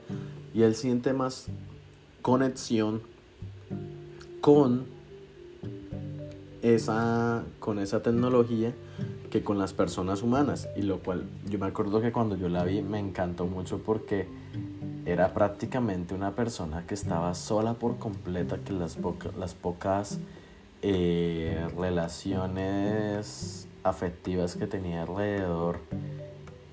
[0.53, 1.47] y él siente más
[2.21, 3.01] conexión
[4.39, 4.85] con
[6.61, 8.73] esa, con esa tecnología
[9.29, 10.69] que con las personas humanas.
[10.77, 14.25] Y lo cual yo me acuerdo que cuando yo la vi me encantó mucho porque
[15.05, 18.95] era prácticamente una persona que estaba sola por completa, que las,
[19.55, 20.19] pocas
[20.83, 25.79] eh, relaciones afectivas que tenía alrededor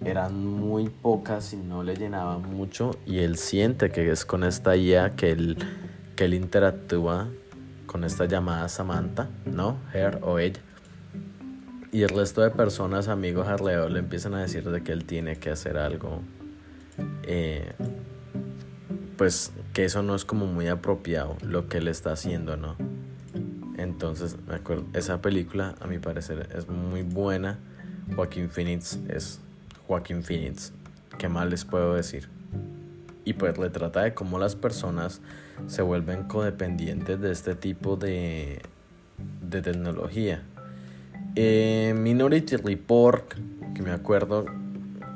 [0.04, 4.76] eran muy pocas y no le llenaban mucho y él siente que es con esta
[4.76, 5.56] IA que él,
[6.14, 7.28] que él interactúa
[7.86, 9.78] con esta llamada Samantha, ¿no?
[9.94, 10.60] Her o ella.
[11.92, 15.36] Y el resto de personas, amigos alrededor, le empiezan a decir de que él tiene
[15.36, 16.20] que hacer algo.
[17.22, 17.72] Eh,
[19.16, 22.76] pues que eso no es como muy apropiado lo que él está haciendo, ¿no?
[23.78, 27.58] Entonces, me acuerdo, esa película a mi parecer es muy buena.
[28.14, 29.40] Joaquín Phoenix es
[29.86, 30.72] Joaquín Phoenix.
[31.18, 32.28] ¿Qué más les puedo decir?
[33.24, 35.20] Y pues le trata de cómo las personas
[35.66, 38.62] se vuelven codependientes de este tipo de,
[39.48, 40.42] de tecnología.
[41.34, 43.34] Eh, Minority Report,
[43.74, 44.46] que me acuerdo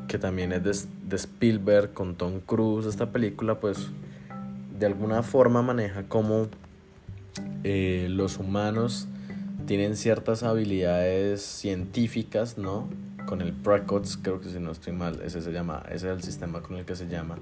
[0.09, 3.91] que también es de, de Spielberg con Tom Cruise, esta película pues
[4.79, 6.49] de alguna forma maneja cómo
[7.63, 9.07] eh, los humanos
[9.67, 12.89] tienen ciertas habilidades científicas, ¿no?
[13.31, 16.23] Con el Precots, creo que si no estoy mal, ese se llama, ese es el
[16.25, 17.39] sistema con el que se llama.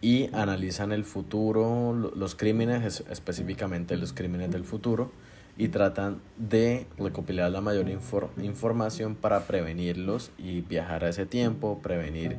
[0.00, 5.12] Y analizan el futuro, los crímenes, específicamente los crímenes del futuro,
[5.56, 12.38] y tratan de recopilar la mayor información para prevenirlos y viajar a ese tiempo, prevenir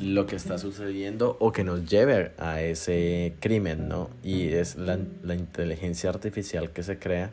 [0.00, 4.10] lo que está sucediendo o que nos lleve a ese crimen, ¿no?
[4.22, 7.32] Y es la, la inteligencia artificial que se crea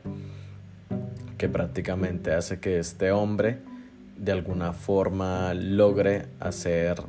[1.37, 3.68] que prácticamente hace que este hombre
[4.19, 7.01] de alguna forma logre hacer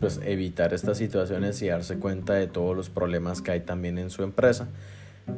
[0.00, 4.10] pues evitar estas situaciones y darse cuenta de todos los problemas que hay también en
[4.10, 4.68] su empresa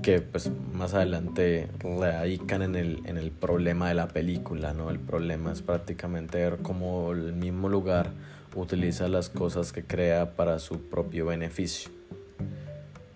[0.02, 4.90] que pues más adelante radican en el, en el problema de la película, ¿no?
[4.90, 8.10] El problema es prácticamente ver cómo el mismo lugar
[8.56, 11.95] utiliza las cosas que crea para su propio beneficio.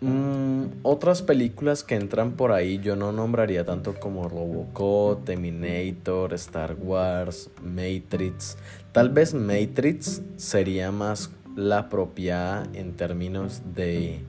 [0.00, 6.74] Mm, otras películas que entran por ahí yo no nombraría tanto como Robocop, Terminator, Star
[6.80, 8.56] Wars, Matrix.
[8.92, 14.24] Tal vez Matrix sería más la apropiada en términos de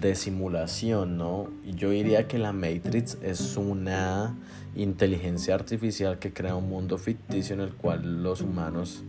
[0.00, 1.48] de simulación, ¿no?
[1.64, 4.36] Yo diría que la Matrix es una
[4.74, 9.02] inteligencia artificial que crea un mundo ficticio en el cual los humanos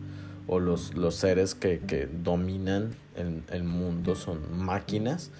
[0.47, 5.31] o los, los seres que, que dominan el, el, mundo son máquinas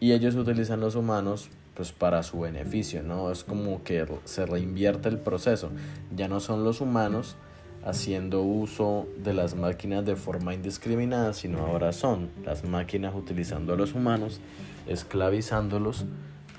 [0.00, 3.30] y ellos utilizan los humanos pues para su beneficio, ¿no?
[3.30, 5.70] Es como que se reinvierte el proceso.
[6.14, 7.36] Ya no son los humanos
[7.84, 13.76] haciendo uso de las máquinas de forma indiscriminada, sino ahora son las máquinas utilizando a
[13.76, 14.40] los humanos
[14.86, 16.06] esclavizándolos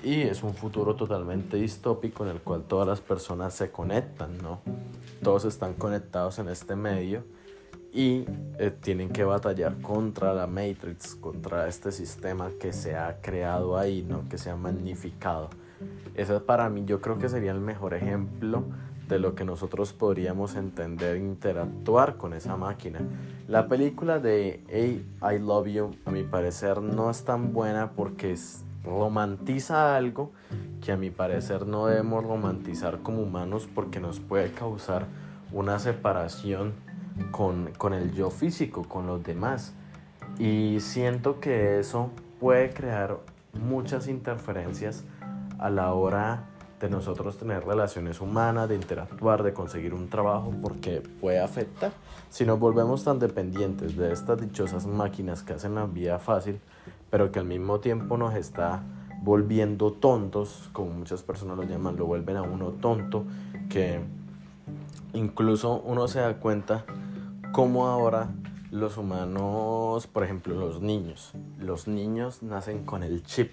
[0.04, 4.60] y es un futuro totalmente distópico en el cual todas las personas se conectan, ¿no?
[5.22, 7.24] Todos están conectados en este medio
[7.98, 8.24] y
[8.60, 14.06] eh, tienen que batallar contra la Matrix, contra este sistema que se ha creado ahí,
[14.08, 14.28] ¿no?
[14.28, 15.50] Que se ha magnificado.
[16.14, 18.62] Ese para mí yo creo que sería el mejor ejemplo
[19.08, 23.00] de lo que nosotros podríamos entender e interactuar con esa máquina.
[23.48, 28.36] La película de Hey, I Love You, a mi parecer, no es tan buena porque
[28.84, 30.30] romantiza algo
[30.84, 35.06] que a mi parecer no debemos romantizar como humanos porque nos puede causar
[35.50, 36.86] una separación
[37.30, 39.74] con, con el yo físico, con los demás.
[40.38, 42.10] Y siento que eso
[42.40, 43.18] puede crear
[43.52, 45.04] muchas interferencias
[45.58, 46.44] a la hora
[46.80, 51.92] de nosotros tener relaciones humanas, de interactuar, de conseguir un trabajo, porque puede afectar.
[52.30, 56.60] Si nos volvemos tan dependientes de estas dichosas máquinas que hacen la vida fácil,
[57.10, 58.82] pero que al mismo tiempo nos está
[59.22, 63.24] volviendo tontos, como muchas personas lo llaman, lo vuelven a uno tonto,
[63.68, 64.00] que
[65.14, 66.84] incluso uno se da cuenta
[67.52, 68.30] cómo ahora
[68.70, 73.52] los humanos, por ejemplo los niños, los niños nacen con el chip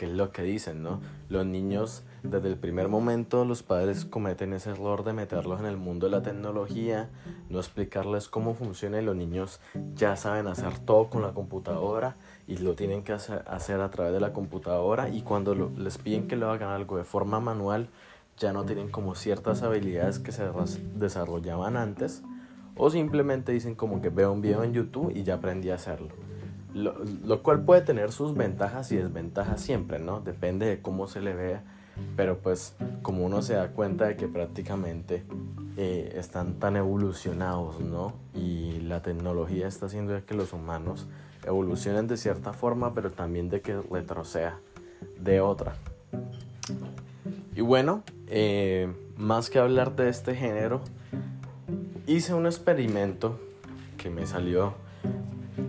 [0.00, 1.02] que es lo que dicen, ¿no?
[1.28, 5.76] Los niños, desde el primer momento, los padres cometen ese error de meterlos en el
[5.76, 7.10] mundo de la tecnología,
[7.50, 9.60] no explicarles cómo funciona y los niños
[9.94, 12.16] ya saben hacer todo con la computadora
[12.46, 16.36] y lo tienen que hacer, a través de la computadora y cuando les piden que
[16.36, 17.90] lo hagan algo de forma manual,
[18.38, 20.48] ya no tienen como ciertas habilidades que se
[20.94, 22.22] desarrollaban antes
[22.82, 26.08] o simplemente dicen como que veo un video en YouTube y ya aprendí a hacerlo.
[26.72, 30.20] Lo, cual puede tener sus ventajas y desventajas siempre, ¿no?
[30.20, 31.62] Depende de cómo se le vea.
[32.16, 35.24] Pero pues como uno se da cuenta de que prácticamente
[35.76, 38.14] eh, están tan evolucionados, ¿no?
[38.32, 41.06] Y la tecnología está haciendo que los humanos
[41.44, 44.58] evolucionen de cierta forma, pero también de que retroceda
[45.20, 45.74] de otra.
[47.54, 50.80] Y bueno, eh, más que hablar de este género,
[52.06, 53.38] hice un experimento
[53.96, 54.74] que me salió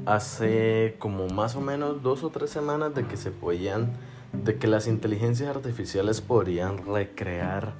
[0.05, 3.91] hace como más o menos dos o tres semanas de que se podían,
[4.33, 7.73] de que las inteligencias artificiales podrían recrear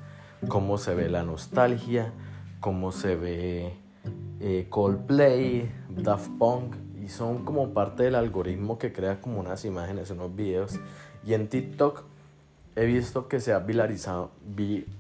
[0.48, 2.12] cómo se ve la nostalgia,
[2.60, 3.74] cómo se ve
[4.40, 10.12] eh, Coldplay, Daft Punk, y son como parte del algoritmo que crea como unas imágenes,
[10.12, 10.80] unos videos.
[11.26, 12.04] Y en TikTok
[12.76, 14.32] he visto que se ha viralizado,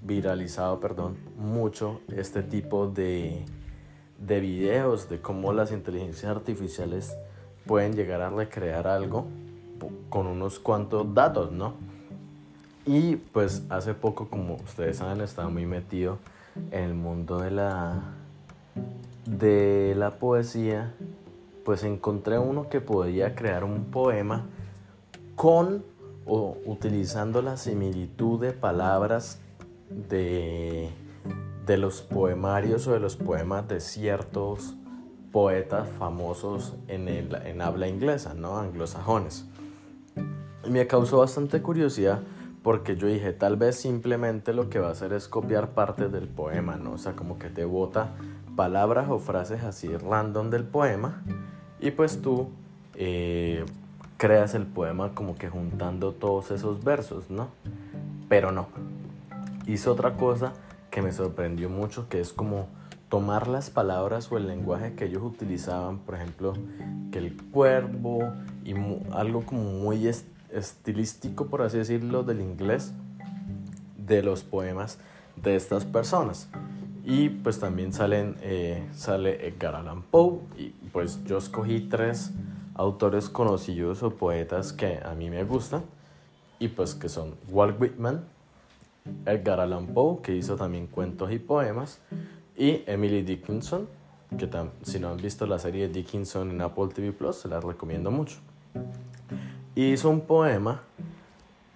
[0.02, 3.46] viralizado perdón, mucho este tipo de,
[4.20, 7.16] de videos de cómo las inteligencias artificiales
[7.66, 9.28] pueden llegar a recrear algo
[10.10, 11.74] con unos cuantos datos, ¿no?
[12.86, 16.18] Y pues hace poco, como ustedes saben, estaba muy metido
[16.72, 18.16] en el mundo de la
[19.26, 20.94] de la poesía,
[21.64, 24.48] pues encontré uno que podía crear un poema
[25.36, 25.84] con
[26.26, 29.40] o utilizando la similitud de palabras
[29.90, 30.90] de,
[31.66, 34.76] de los poemarios o de los poemas de ciertos
[35.32, 38.58] poetas famosos en, en habla inglesa, ¿no?
[38.58, 39.46] Anglosajones.
[40.66, 42.22] Y me causó bastante curiosidad
[42.64, 46.28] porque yo dije, tal vez simplemente lo que va a hacer es copiar partes del
[46.28, 46.94] poema, ¿no?
[46.94, 48.12] O sea, como que te bota
[48.56, 51.24] palabras o frases así random del poema
[51.80, 52.50] y pues tú
[52.96, 53.66] eh,
[54.22, 57.48] creas el poema como que juntando todos esos versos, ¿no?
[58.30, 58.68] Pero no.
[59.66, 60.54] Hizo otra cosa
[60.92, 62.68] que me sorprendió mucho, que es como
[63.10, 66.54] tomar las palabras o el lenguaje que ellos utilizaban, por ejemplo,
[67.12, 68.32] que el cuervo
[68.64, 68.76] y
[69.12, 70.08] algo como muy
[70.52, 72.94] estilístico, por así decirlo, del inglés,
[73.98, 75.00] de los poemas
[75.36, 76.48] de estas personas.
[77.04, 82.32] Y pues también salen, eh, sale Edgar Allan Poe y pues yo escogí tres
[82.76, 85.84] autores conocidos o poetas que a mí me gustan
[86.60, 88.24] y pues que son Walt Whitman,
[89.26, 92.00] Edgar Allan Poe, que hizo también cuentos y poemas,
[92.56, 93.88] y Emily Dickinson,
[94.38, 94.48] que
[94.84, 98.38] si no han visto la serie Dickinson en Apple TV Plus, se la recomiendo mucho.
[99.74, 100.84] Hizo un poema,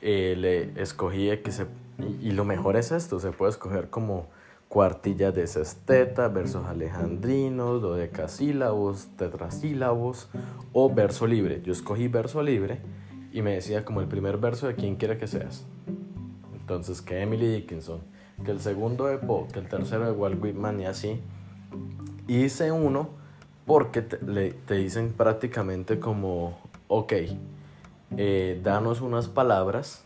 [0.02, 1.66] eh, le escogí que se...
[1.98, 4.28] Y, y lo mejor es esto, se puede escoger como
[4.76, 10.28] cuartillas de sexteta, versos alejandrinos, dodecasílabos, tetrasílabos
[10.74, 11.62] o verso libre.
[11.62, 12.80] Yo escogí verso libre
[13.32, 15.66] y me decía como el primer verso de quien quiera que seas.
[16.54, 18.02] Entonces que Emily Dickinson,
[18.44, 21.22] que el segundo de Poe, que el tercero de Walt Whitman y así.
[22.28, 23.12] Hice uno
[23.66, 26.58] porque te, dicen prácticamente como,
[26.90, 27.14] ok,
[28.18, 30.04] eh, danos unas palabras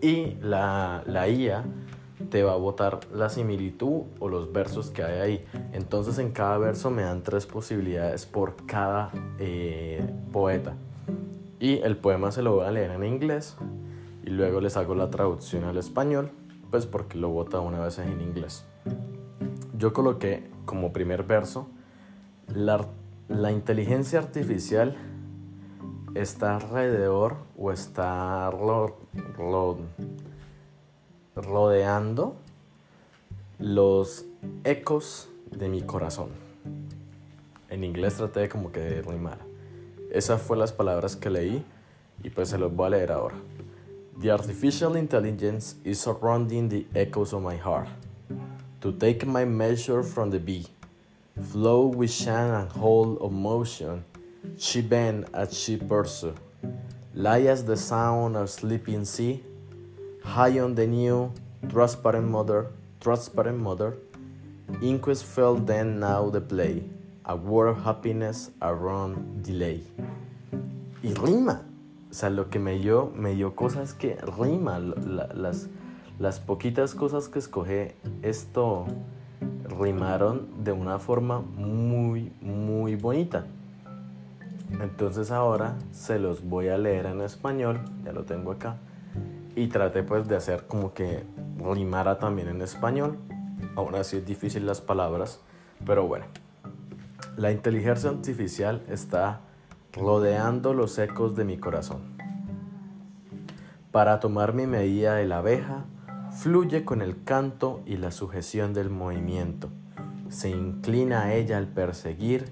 [0.00, 1.66] y la, la IA
[2.30, 5.44] te va a botar la similitud o los versos que hay ahí.
[5.72, 10.74] Entonces en cada verso me dan tres posibilidades por cada eh, poeta.
[11.60, 13.56] Y el poema se lo voy a leer en inglés
[14.24, 16.30] y luego les hago la traducción al español,
[16.70, 18.64] pues porque lo bota una vez en inglés.
[19.76, 21.68] Yo coloqué como primer verso,
[22.54, 22.86] la,
[23.28, 24.96] la inteligencia artificial
[26.14, 28.50] está alrededor o está
[31.42, 32.36] rodeando
[33.58, 34.24] los
[34.64, 36.28] ecos de mi corazón.
[37.70, 39.38] En inglés traté de como que rimar.
[40.10, 41.64] Esas fueron las palabras que leí
[42.22, 43.36] y pues se los voy a leer ahora.
[44.20, 47.88] The artificial intelligence is surrounding the echoes of my heart.
[48.80, 50.66] To take my measure from the bee,
[51.52, 54.04] flow with shine and hold of motion,
[54.56, 56.34] she bend as she pursue.
[57.14, 59.42] Lie as the sound of sleeping sea,
[60.28, 61.32] High on the new
[61.70, 62.66] transparent mother,
[63.00, 63.96] transparent mother,
[64.82, 66.84] inquest felt then now the play,
[67.24, 69.82] a word of happiness around delay.
[71.02, 71.62] Y rima,
[72.10, 75.68] o sea, lo que me dio, me dio cosas que rima, las,
[76.18, 78.86] las poquitas cosas que escogí, esto
[79.80, 83.46] rimaron de una forma muy, muy bonita.
[84.78, 88.76] Entonces ahora se los voy a leer en español, ya lo tengo acá
[89.56, 91.24] y traté pues de hacer como que
[91.58, 93.18] rimara también en español.
[93.76, 95.40] Aún así es difícil las palabras,
[95.84, 96.26] pero bueno.
[97.36, 99.40] La inteligencia artificial está
[99.92, 102.16] rodeando los ecos de mi corazón.
[103.92, 105.84] Para tomar mi medida de la abeja,
[106.30, 109.70] fluye con el canto y la sujeción del movimiento.
[110.28, 112.44] Se inclina a ella al perseguir,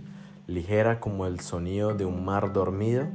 [0.46, 3.06] ligera como el sonido de un mar dormido,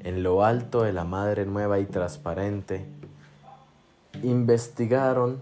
[0.00, 2.86] en lo alto de la madre nueva y transparente,
[4.22, 5.40] investigaron,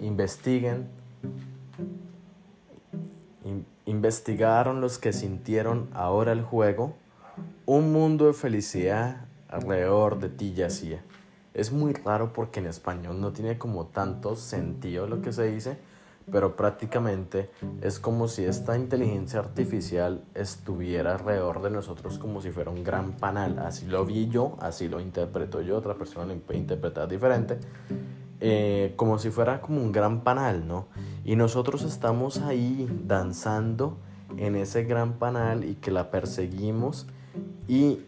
[0.00, 0.88] investiguen,
[3.84, 6.94] investigaron los que sintieron ahora el juego,
[7.64, 11.02] un mundo de felicidad alrededor de ti yacía.
[11.54, 15.78] Es muy raro porque en español no tiene como tanto sentido lo que se dice,
[16.30, 17.50] pero prácticamente
[17.82, 23.12] es como si esta inteligencia artificial estuviera alrededor de nosotros como si fuera un gran
[23.12, 23.58] panal.
[23.60, 27.58] Así lo vi yo, así lo interpreto yo, otra persona lo puede interpretar diferente.
[28.40, 30.88] Eh, como si fuera como un gran panal, ¿no?
[31.24, 33.96] Y nosotros estamos ahí danzando
[34.36, 37.06] en ese gran panal y que la perseguimos
[37.68, 38.00] y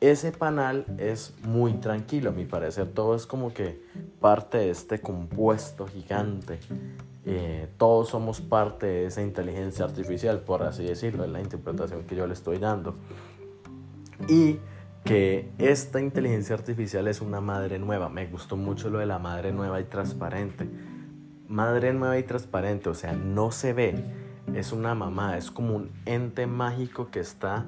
[0.00, 3.82] ese panal es muy tranquilo, a mi parecer todo es como que
[4.20, 6.60] parte de este compuesto gigante.
[7.24, 12.16] Eh, todos somos parte de esa inteligencia artificial, por así decirlo, es la interpretación que
[12.16, 12.94] yo le estoy dando.
[14.28, 14.58] Y
[15.04, 18.08] que esta inteligencia artificial es una madre nueva.
[18.08, 20.68] Me gustó mucho lo de la madre nueva y transparente.
[21.48, 24.04] Madre nueva y transparente, o sea, no se ve.
[24.54, 27.66] Es una mamá, es como un ente mágico que está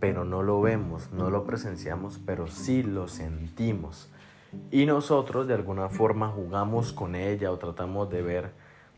[0.00, 4.08] pero no lo vemos, no lo presenciamos, pero sí lo sentimos.
[4.70, 8.50] Y nosotros de alguna forma jugamos con ella o tratamos de ver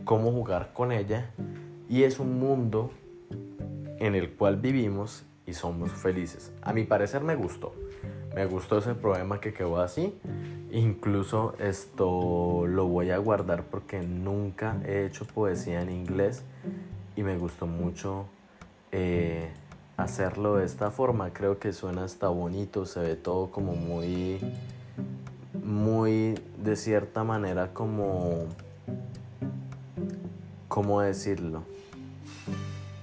[0.04, 1.30] cómo jugar con ella.
[1.88, 2.90] Y es un mundo
[3.98, 6.52] en el cual vivimos y somos felices.
[6.62, 7.74] A mi parecer me gustó.
[8.34, 10.18] Me gustó ese problema que quedó así.
[10.70, 16.44] Incluso esto lo voy a guardar porque nunca he hecho poesía en inglés
[17.16, 18.26] y me gustó mucho
[18.92, 19.50] eh,
[19.96, 21.32] hacerlo de esta forma.
[21.32, 24.38] Creo que suena hasta bonito, se ve todo como muy,
[25.62, 28.46] muy de cierta manera como,
[30.68, 31.62] ¿cómo decirlo?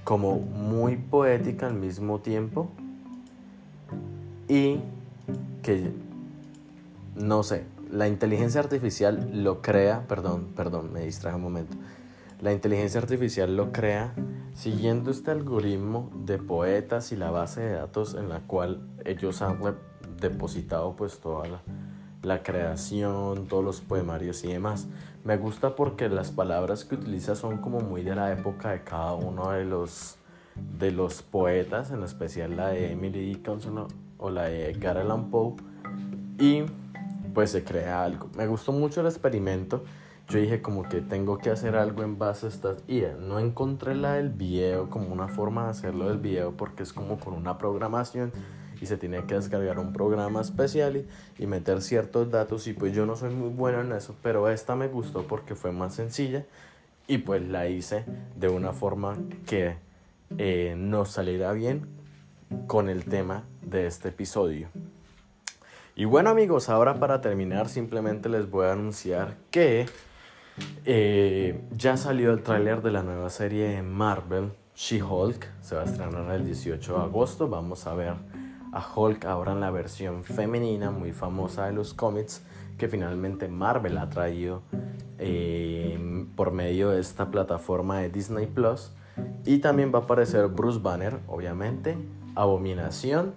[0.04, 2.70] Como muy poética al mismo tiempo
[4.48, 4.80] y
[5.62, 5.92] que,
[7.16, 11.78] no sé, la inteligencia artificial lo crea, perdón, perdón, me distraje un momento.
[12.42, 14.14] La inteligencia artificial lo crea
[14.54, 19.60] siguiendo este algoritmo de poetas y la base de datos en la cual ellos han
[20.20, 21.62] depositado pues toda la,
[22.24, 24.88] la creación, todos los poemarios y demás.
[25.28, 29.12] Me gusta porque las palabras que utiliza son como muy de la época de cada
[29.12, 30.16] uno de los,
[30.80, 35.56] de los poetas, en especial la de Emily Dickinson o la de Edgar Allan Poe.
[36.40, 36.64] Y
[37.34, 38.30] pues se crea algo.
[38.38, 39.84] Me gustó mucho el experimento
[40.30, 43.18] yo dije como que tengo que hacer algo en base a estas ideas.
[43.18, 47.18] No encontré la del video como una forma de hacerlo del video porque es como
[47.18, 48.34] con una programación
[48.82, 51.06] y se tiene que descargar un programa especial
[51.38, 54.76] y, meter ciertos datos y pues yo no soy muy bueno en eso, pero esta
[54.76, 56.46] me gustó porque fue más sencilla
[57.08, 58.06] y pues la hice
[58.36, 59.78] de una forma que
[60.38, 61.88] eh, nos saliera bien
[62.68, 64.70] con el tema de este episodio.
[65.96, 69.88] Y bueno amigos, ahora para terminar simplemente les voy a anunciar que
[70.86, 75.48] eh, ya salió el tráiler de la nueva serie Marvel, She-Hulk.
[75.62, 77.48] Se va a estrenar el 18 de agosto.
[77.48, 78.14] Vamos a ver
[78.72, 82.44] a Hulk ahora en la versión femenina muy famosa de los cómics
[82.78, 84.62] que finalmente Marvel ha traído
[85.18, 88.92] eh, por medio de esta plataforma de Disney Plus.
[89.46, 91.98] Y también va a aparecer Bruce Banner, obviamente,
[92.36, 93.34] Abominación.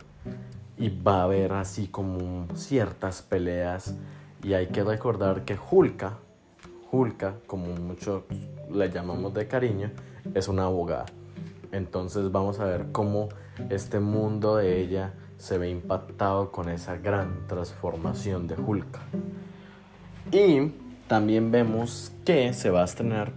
[0.76, 3.94] Y va a haber así como ciertas peleas.
[4.42, 6.18] Y hay que recordar que Hulka,
[6.90, 8.24] Hulka, como muchos
[8.70, 9.90] le llamamos de cariño,
[10.34, 11.06] es una abogada.
[11.72, 13.28] Entonces vamos a ver cómo
[13.68, 19.00] este mundo de ella se ve impactado con esa gran transformación de Hulka.
[20.32, 20.72] Y
[21.08, 23.32] también vemos que se va a estrenar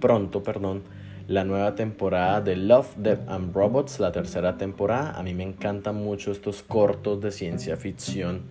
[0.00, 0.82] pronto, perdón,
[1.28, 5.18] la nueva temporada de Love, Death and Robots, la tercera temporada.
[5.18, 8.42] A mí me encantan mucho estos cortos de ciencia ficción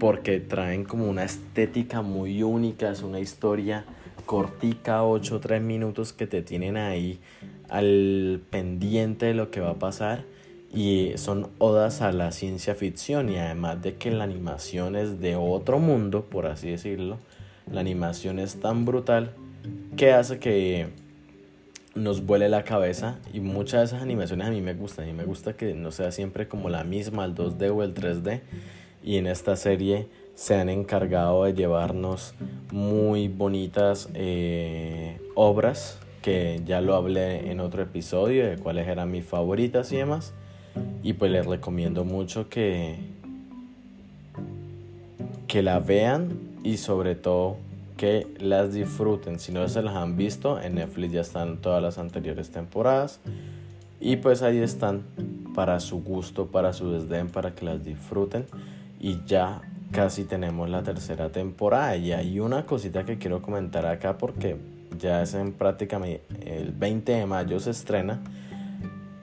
[0.00, 3.84] porque traen como una estética muy única, es una historia
[4.24, 7.20] cortica, 8 o 3 minutos que te tienen ahí
[7.68, 10.24] al pendiente de lo que va a pasar
[10.72, 15.36] y son odas a la ciencia ficción y además de que la animación es de
[15.36, 17.18] otro mundo, por así decirlo,
[17.70, 19.32] la animación es tan brutal
[19.96, 20.88] que hace que
[21.94, 25.14] nos vuele la cabeza y muchas de esas animaciones a mí me gustan, a mí
[25.14, 28.40] me gusta que no sea siempre como la misma, el 2D o el 3D
[29.02, 32.34] y en esta serie se han encargado de llevarnos
[32.70, 39.24] muy bonitas eh, obras que ya lo hablé en otro episodio de cuáles eran mis
[39.24, 40.34] favoritas y demás
[41.02, 42.96] y pues les recomiendo mucho que
[45.46, 47.56] que la vean y sobre todo
[47.96, 51.98] que las disfruten si no se las han visto en Netflix ya están todas las
[51.98, 53.20] anteriores temporadas
[54.00, 55.02] y pues ahí están
[55.54, 58.44] para su gusto para su desdén para que las disfruten
[59.00, 61.96] y ya casi tenemos la tercera temporada.
[61.96, 64.56] Y hay una cosita que quiero comentar acá porque
[64.98, 68.20] ya es en prácticamente el 20 de mayo se estrena.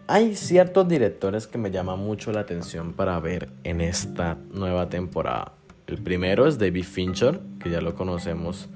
[0.05, 5.53] Hay ciertos directores que me llaman mucho la atención para ver en esta nueva temporada.
[5.87, 8.67] El primero es David Fincher, que ya lo conocemos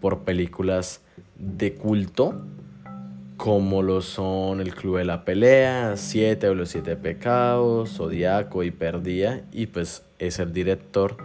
[0.00, 1.00] por películas
[1.36, 2.42] de culto,
[3.36, 8.72] como lo son El Club de la Pelea, Siete o los Siete Pecados, Zodiaco y
[8.72, 11.16] Perdía, y pues es el director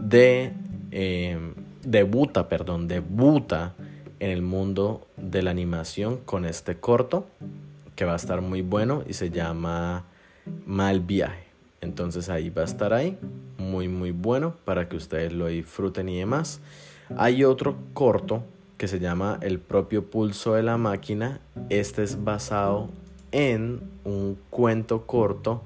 [0.00, 0.52] de,
[0.90, 1.38] eh,
[1.82, 3.74] debuta, perdón, debuta
[4.20, 7.26] en el mundo de la animación con este corto
[7.96, 10.04] que va a estar muy bueno y se llama
[10.66, 11.46] Mal Viaje.
[11.80, 13.18] Entonces ahí va a estar ahí,
[13.58, 16.60] muy muy bueno para que ustedes lo disfruten y demás.
[17.16, 18.42] Hay otro corto
[18.76, 21.40] que se llama El propio pulso de la máquina.
[21.70, 22.90] Este es basado
[23.32, 25.62] en un cuento corto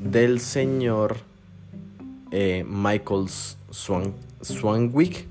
[0.00, 1.16] del señor
[2.30, 3.28] eh, Michael
[3.70, 5.26] Swan, Swanwick.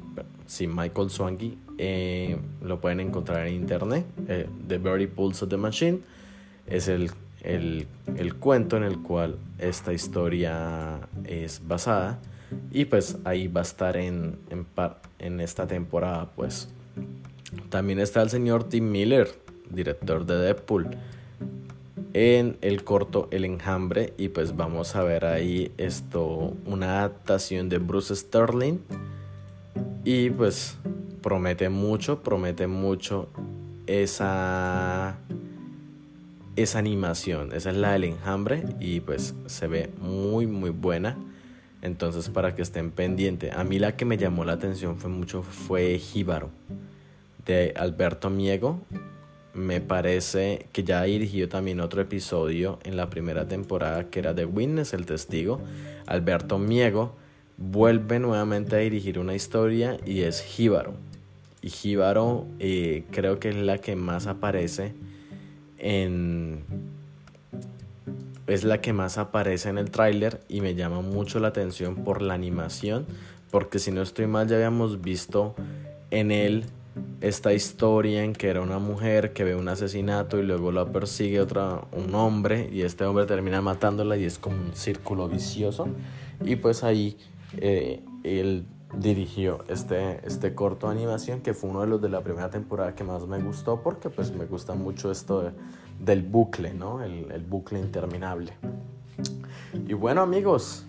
[0.45, 1.64] Sí, Michael Swanwick.
[1.78, 4.05] Eh, lo pueden encontrar en internet.
[4.28, 5.99] Eh, the Very Pulse of the Machine.
[6.67, 7.11] Es el,
[7.41, 12.19] el, el cuento en el cual esta historia es basada.
[12.71, 14.65] Y pues ahí va a estar en, en,
[15.19, 16.69] en esta temporada, pues.
[17.69, 19.30] También está el señor Tim Miller,
[19.69, 20.88] director de Deadpool,
[22.13, 24.13] en el corto El Enjambre.
[24.17, 28.80] Y pues vamos a ver ahí esto, una adaptación de Bruce Sterling.
[30.03, 30.78] Y pues
[31.26, 33.30] promete mucho, promete mucho
[33.88, 35.17] esa,
[36.55, 37.51] esa animación.
[37.51, 41.17] Esa es la del Enjambre y pues se ve muy, muy buena.
[41.82, 43.51] Entonces para que estén pendientes.
[43.55, 46.51] A mí la que me llamó la atención fue mucho fue Jíbaro
[47.47, 48.82] de Alberto Miego.
[49.55, 54.36] Me parece que ya ha dirigido también otro episodio en la primera temporada que era
[54.36, 55.59] de Witness, el testigo.
[56.05, 57.15] Alberto Miego
[57.57, 60.93] vuelve nuevamente a dirigir una historia y es Jíbaro.
[61.66, 64.93] Y Jíbaro eh, creo que es la que más aparece
[65.80, 66.63] en...
[68.45, 72.22] Es la que más aparece en el tráiler y me llama mucho la atención por
[72.22, 73.07] la animación.
[73.49, 75.55] Porque si no estoy mal ya habíamos visto
[76.11, 76.66] en él
[77.20, 81.41] esta historia en que era una mujer que ve un asesinato y luego la persigue
[81.41, 85.88] otra, un hombre y este hombre termina matándola y es como un círculo vicioso
[86.43, 87.18] y pues ahí
[87.57, 88.66] eh, él
[89.00, 93.04] dirigió este, este corto animación que fue uno de los de la primera temporada que
[93.04, 95.52] más me gustó porque pues me gusta mucho esto
[96.00, 97.04] del bucle, ¿no?
[97.04, 98.54] El, el, bucle interminable.
[99.88, 100.86] Y bueno amigos,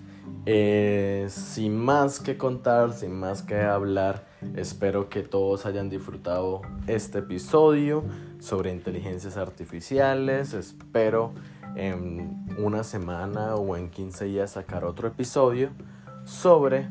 [0.48, 7.18] eh, sin más que contar, sin más que hablar, espero que todos hayan disfrutado este
[7.18, 8.04] episodio
[8.38, 10.54] sobre inteligencias artificiales.
[10.54, 11.32] Espero
[11.74, 15.70] en una semana o en 15 días sacar otro episodio
[16.24, 16.88] sobre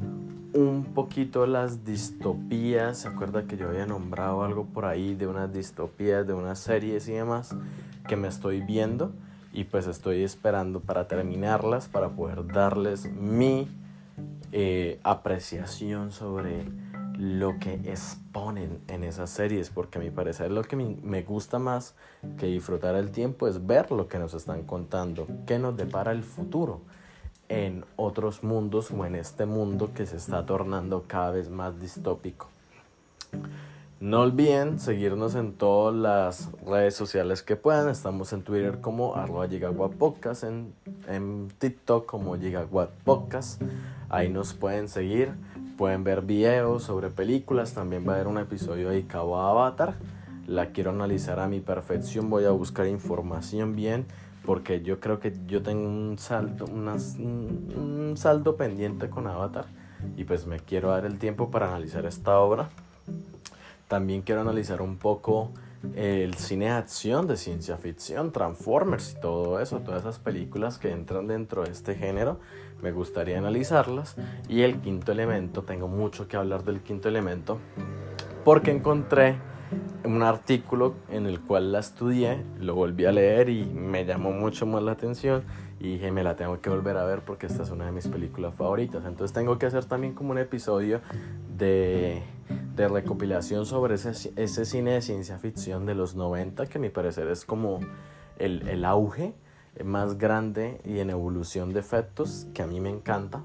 [0.55, 2.99] un poquito las distopías.
[2.99, 7.07] ¿Se acuerda que yo había nombrado algo por ahí de unas distopías, de unas series
[7.07, 7.55] y demás
[8.07, 9.11] que me estoy viendo?
[9.55, 13.69] y pues estoy esperando para terminarlas para poder darles mi
[14.51, 16.65] eh, apreciación sobre
[17.17, 21.95] lo que exponen en esas series porque a mi parecer lo que me gusta más
[22.37, 26.23] que disfrutar el tiempo es ver lo que nos están contando, qué nos depara el
[26.23, 26.81] futuro
[27.49, 32.47] en otros mundos o en este mundo que se está tornando cada vez más distópico.
[34.01, 37.89] No olviden seguirnos en todas las redes sociales que puedan.
[37.89, 40.73] Estamos en Twitter como arroba en,
[41.07, 43.61] en TikTok como Gigawatt Podcast.
[44.09, 45.31] Ahí nos pueden seguir,
[45.77, 47.73] pueden ver videos sobre películas.
[47.73, 49.95] También va a haber un episodio dedicado a Avatar.
[50.45, 52.29] La quiero analizar a mi perfección.
[52.29, 54.05] Voy a buscar información bien
[54.45, 59.65] porque yo creo que yo tengo un saldo, un saldo pendiente con Avatar
[60.15, 62.69] y pues me quiero dar el tiempo para analizar esta obra.
[63.87, 65.51] También quiero analizar un poco
[65.95, 70.91] el cine de acción, de ciencia ficción, Transformers y todo eso, todas esas películas que
[70.91, 72.39] entran dentro de este género,
[72.81, 74.15] me gustaría analizarlas.
[74.49, 77.59] Y el quinto elemento, tengo mucho que hablar del quinto elemento,
[78.43, 79.37] porque encontré
[80.03, 84.65] un artículo en el cual la estudié, lo volví a leer y me llamó mucho
[84.65, 85.43] más la atención
[85.79, 88.07] y dije, me la tengo que volver a ver porque esta es una de mis
[88.07, 89.03] películas favoritas.
[89.05, 91.01] Entonces tengo que hacer también como un episodio
[91.57, 92.23] de
[92.75, 96.89] de recopilación sobre ese, ese, cine de ciencia ficción de los 90, que a mi
[96.89, 97.79] parecer es como
[98.37, 99.33] el, el auge
[99.83, 103.43] más grande y en evolución de efectos, que a mí me encanta.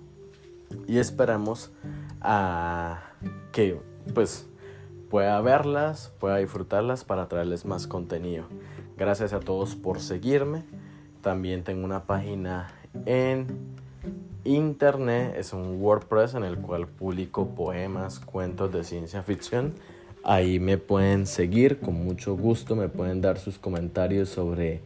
[0.86, 1.72] Y esperamos
[2.20, 3.02] a
[3.52, 3.80] que
[4.14, 4.48] pues
[5.10, 8.44] pueda verlas, pueda disfrutarlas para traerles más contenido.
[8.96, 10.62] Gracias a todos por seguirme.
[11.20, 12.72] También tengo una página
[13.04, 13.46] en
[14.44, 19.74] internet es un WordPress en el cual publico poemas, cuentos de ciencia ficción.
[20.22, 24.80] Ahí me pueden seguir con mucho gusto, me pueden dar sus comentarios sobre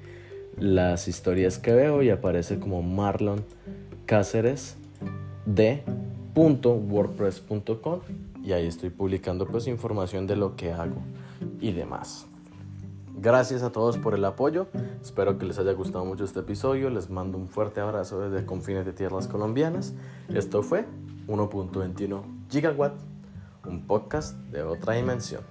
[0.59, 3.45] las historias que veo y aparece como Marlon
[4.07, 4.77] Cáceres
[5.47, 5.83] de
[6.35, 8.01] .wordpress.com
[8.45, 11.03] y ahí estoy publicando pues información de lo que hago
[11.61, 12.27] y demás.
[13.17, 14.67] Gracias a todos por el apoyo.
[15.01, 16.91] Espero que les haya gustado mucho este episodio.
[16.91, 19.95] Les mando un fuerte abrazo desde Confines de Tierras Colombianas.
[20.29, 20.85] Esto fue
[21.27, 22.95] 1.21 Gigawatt,
[23.67, 25.43] un podcast de otra dimensión.